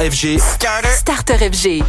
[0.00, 0.40] FG.
[0.40, 0.88] Starter.
[0.92, 1.84] Starter FG.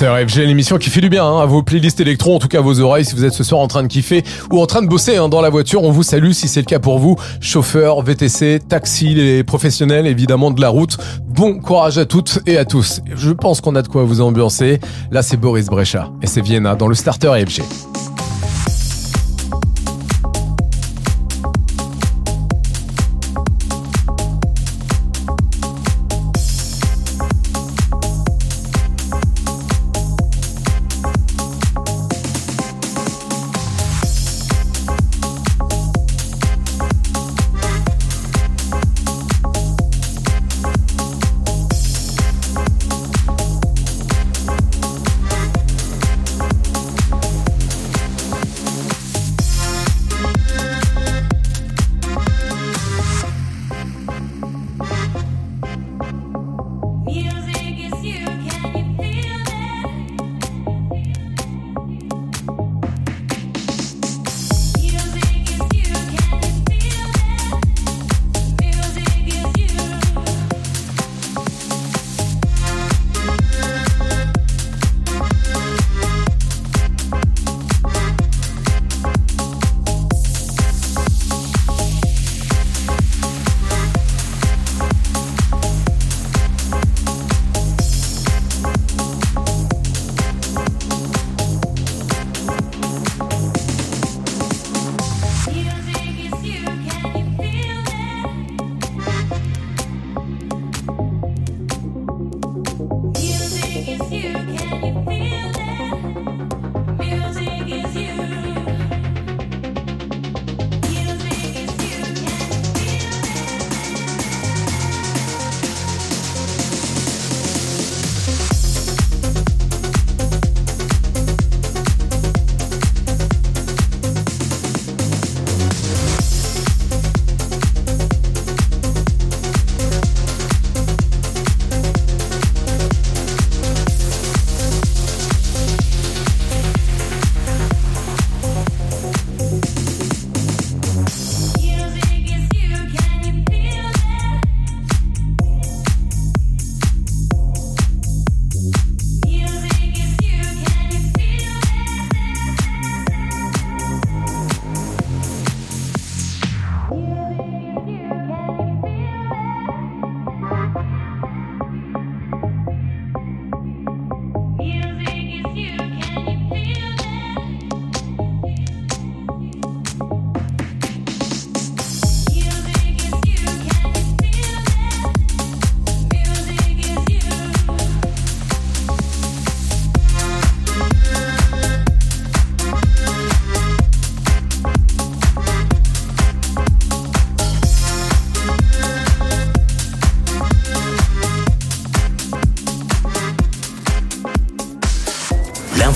[0.00, 2.60] After FG, l'émission qui fait du bien hein, à vos playlists électro, en tout cas
[2.60, 4.80] à vos oreilles si vous êtes ce soir en train de kiffer ou en train
[4.80, 5.82] de bosser hein, dans la voiture.
[5.82, 10.52] On vous salue si c'est le cas pour vous, chauffeurs, VTC, taxi, les professionnels évidemment
[10.52, 10.96] de la route.
[11.26, 13.02] Bon courage à toutes et à tous.
[13.14, 14.80] Je pense qu'on a de quoi vous ambiancer.
[15.10, 17.89] Là, c'est Boris Brecha et c'est Vienna dans le Starter FG.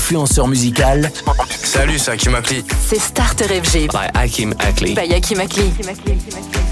[0.05, 1.11] influenceur musical.
[1.49, 2.63] Salut, c'est Hakim Akli.
[2.87, 3.89] C'est Starter FG.
[3.91, 4.95] By Hakim Akli.
[4.95, 5.73] By Hakim Akli.
[5.81, 6.64] Akli.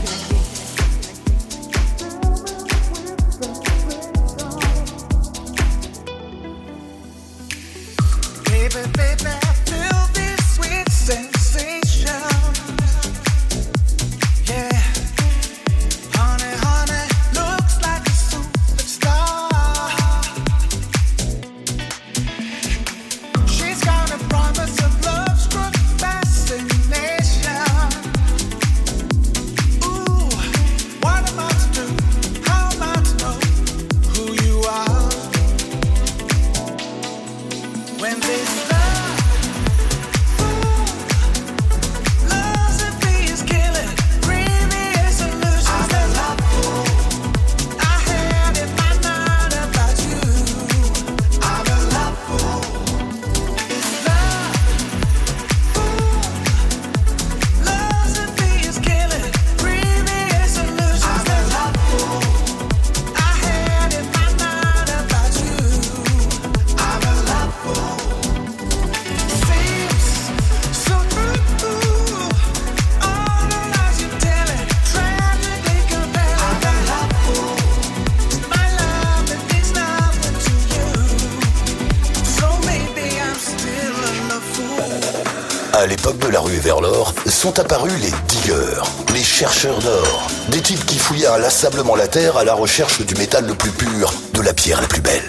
[87.42, 92.44] sont apparus les diggers, les chercheurs d'or, des types qui fouillaient inlassablement la terre à
[92.44, 95.26] la recherche du métal le plus pur, de la pierre la plus belle.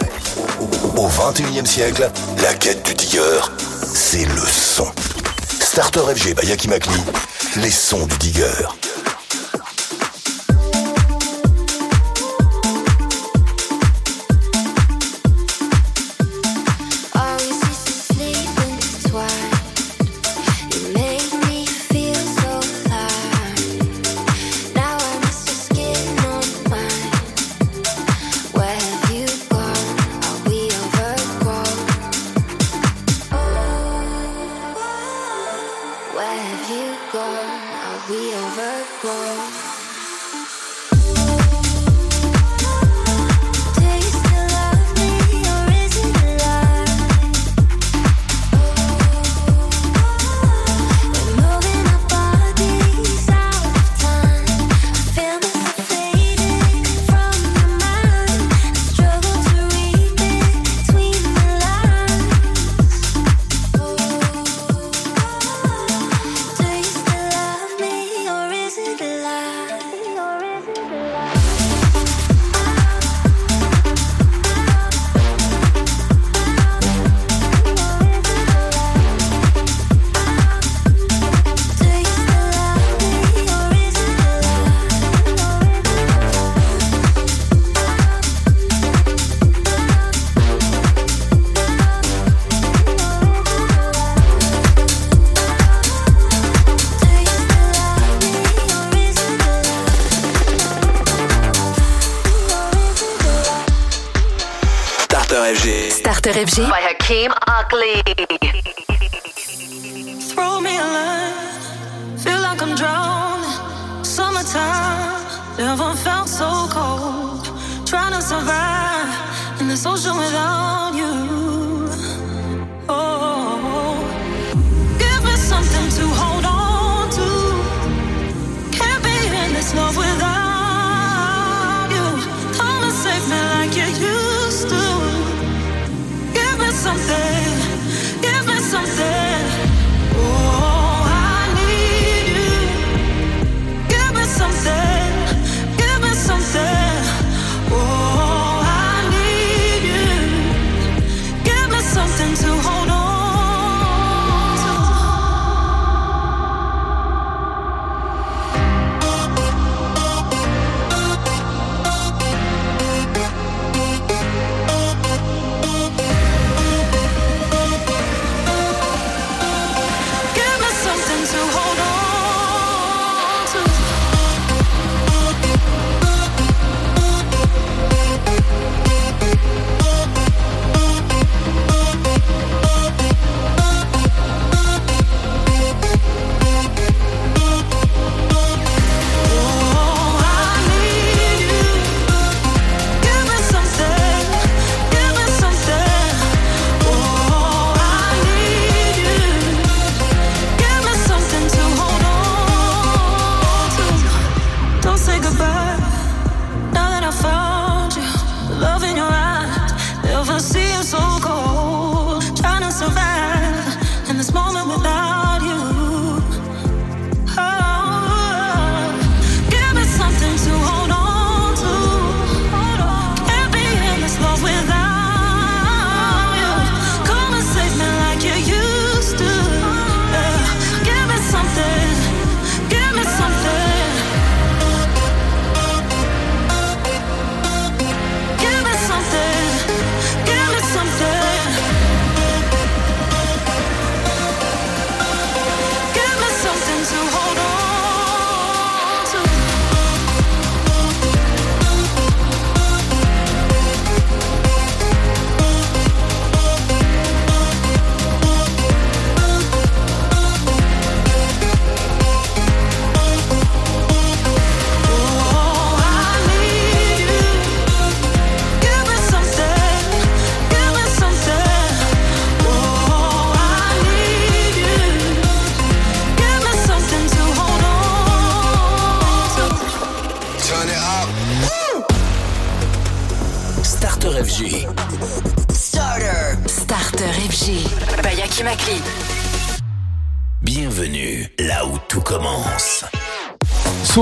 [0.96, 2.08] Au XXIe siècle,
[2.44, 3.42] la quête du digger,
[3.96, 4.86] c'est le son.
[5.60, 7.02] Starter FG by Yaki Makli,
[7.56, 8.83] les sons du digger.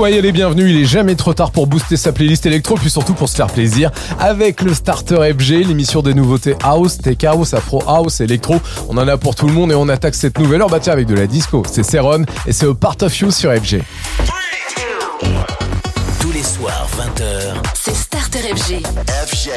[0.02, 3.14] Soyez les bienvenus, il est jamais trop tard pour booster sa playlist électro, puis surtout
[3.14, 7.80] pour se faire plaisir avec le Starter FG, l'émission des nouveautés house, tech house, afro
[7.86, 8.56] house, électro.
[8.88, 10.94] On en a pour tout le monde et on attaque cette nouvelle heure bah tiens,
[10.94, 11.62] avec de la disco.
[11.70, 13.80] C'est Seron et c'est A Part of You sur FG.
[16.20, 17.62] Tous les soirs, 20h.
[17.74, 18.82] C'est Starter FG.
[19.28, 19.50] FG.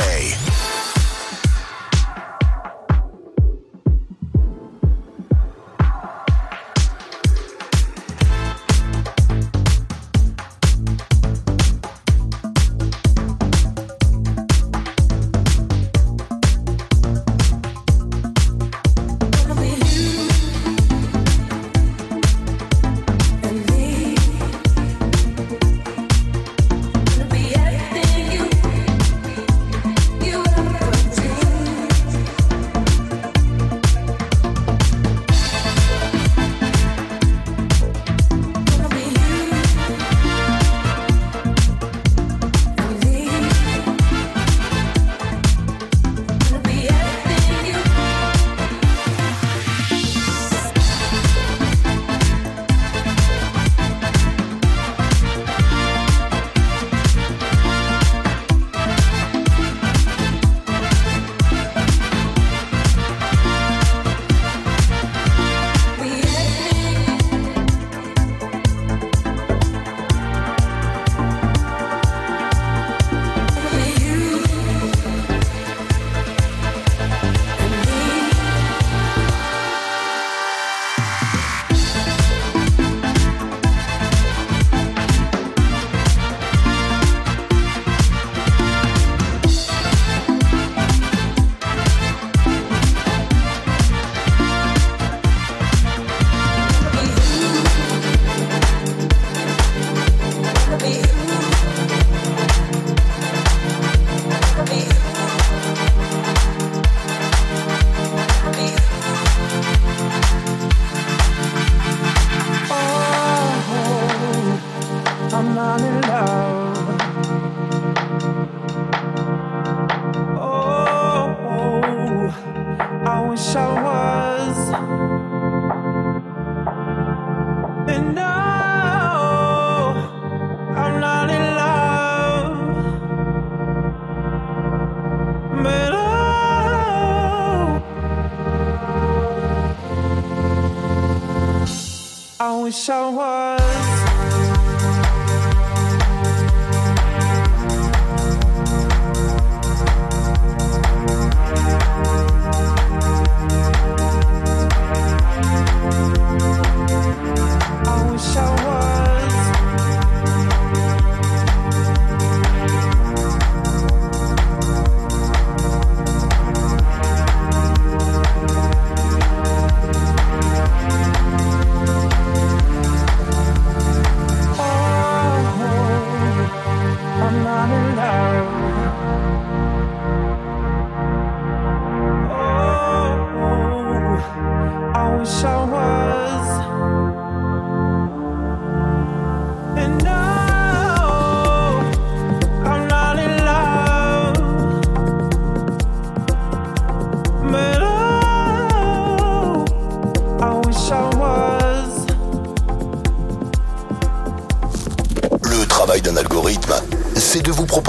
[142.76, 142.78] I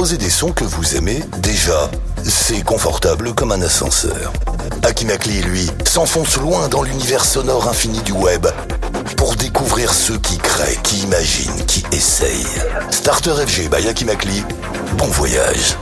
[0.07, 1.91] proposer des sons que vous aimez déjà.
[2.23, 4.33] C'est confortable comme un ascenseur.
[4.85, 8.47] Akimakli, lui, s'enfonce loin dans l'univers sonore infini du web
[9.17, 12.47] pour découvrir ceux qui créent, qui imaginent, qui essayent.
[12.93, 14.45] Starter FG by Akimakli,
[14.97, 15.77] bon voyage.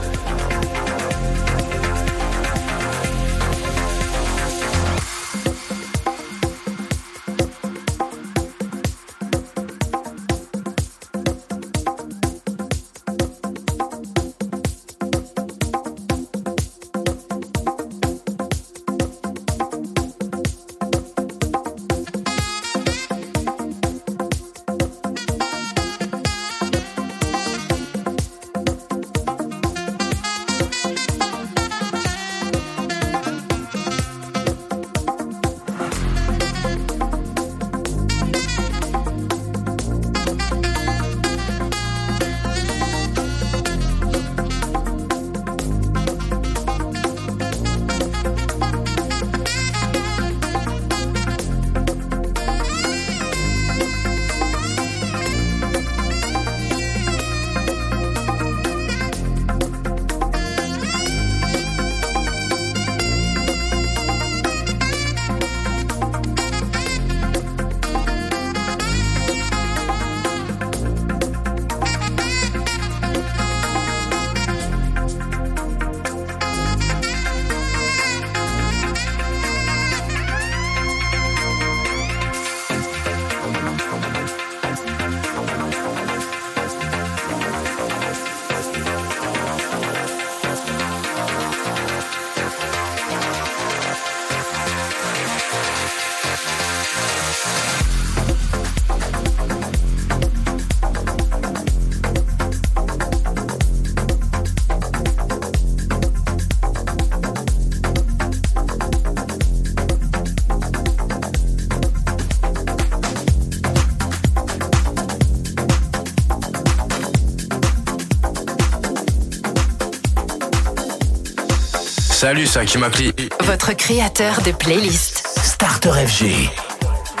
[122.25, 123.13] Salut, c'est Hakim Akli.
[123.43, 125.27] Votre créateur de playlist.
[125.43, 126.49] Starter FG.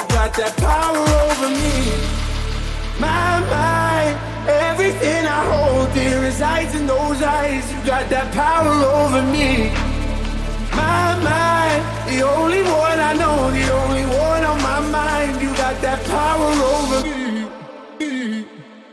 [0.09, 1.93] got that power over me.
[2.99, 4.17] My mind,
[4.47, 7.71] everything I hold dear resides in those eyes.
[7.71, 8.73] You got that power
[9.03, 9.69] over me.
[10.73, 15.39] My mind, the only one I know, the only one on my mind.
[15.39, 18.45] You got that power over me.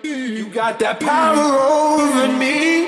[0.03, 2.82] You got that power over me.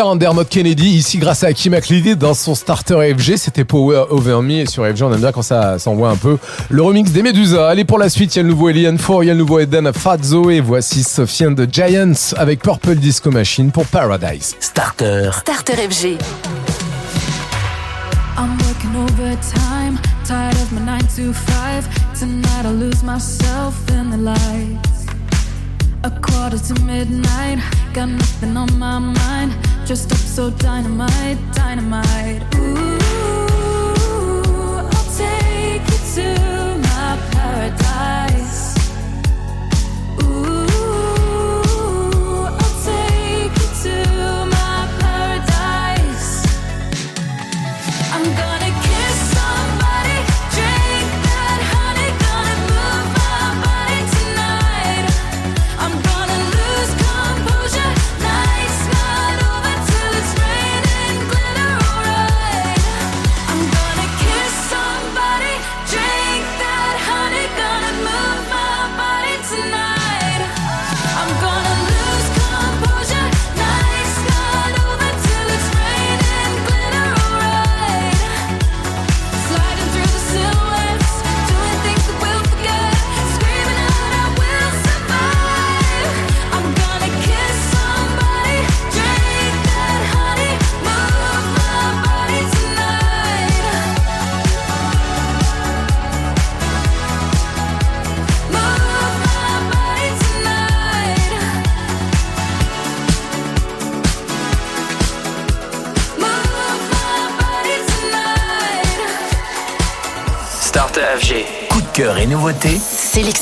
[0.00, 3.36] Découvert, Andermot Kennedy, ici grâce à Hakim Akli dans son starter FG.
[3.36, 4.60] C'était Power Over Me.
[4.60, 6.38] Et sur FG, on aime bien quand ça s'envoie un peu
[6.70, 7.68] le remix des Medusa.
[7.68, 9.40] Allez, pour la suite, il y a le nouveau Alien 4, il y a le
[9.40, 10.48] nouveau Eden Fazzo.
[10.48, 14.56] Et voici Sophie and the Giants avec Purple Disco Machine pour Paradise.
[14.60, 15.32] Starter.
[15.40, 16.16] Starter FG.
[18.38, 22.18] I'm working overtime, tired of my 9 to 5.
[22.18, 25.06] Tonight I lose myself in the lights.
[26.04, 27.58] A quarter to midnight,
[27.92, 29.69] got nothing on my mind.
[29.90, 32.44] Just up so dynamite, dynamite.
[32.54, 32.89] Ooh,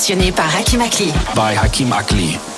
[0.08, 1.12] Sélectionné par Hakim Akli.
[1.34, 2.57] by Hakim Akli.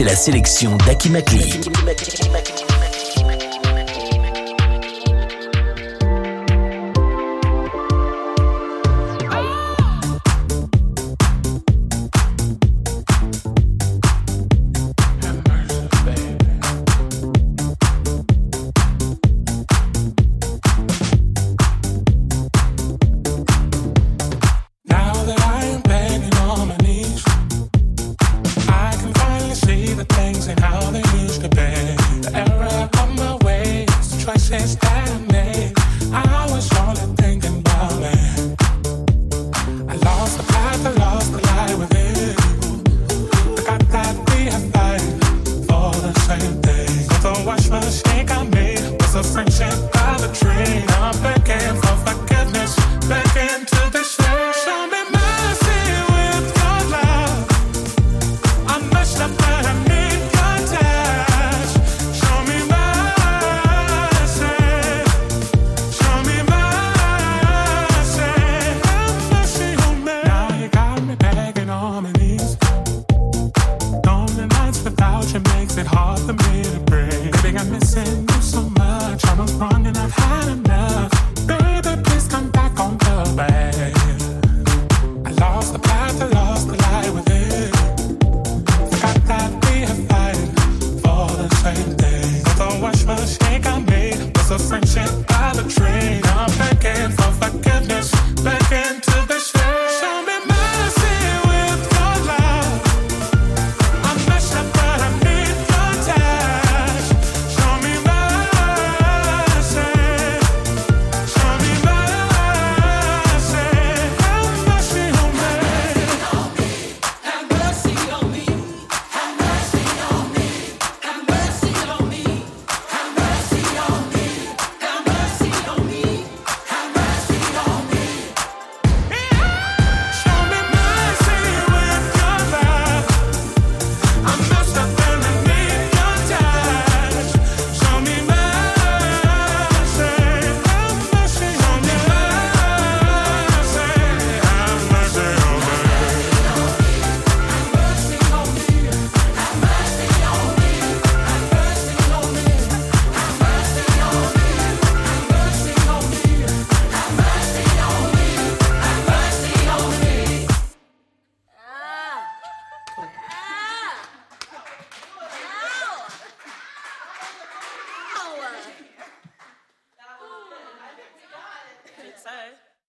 [0.00, 1.69] C'est la sélection d'Aki Makli.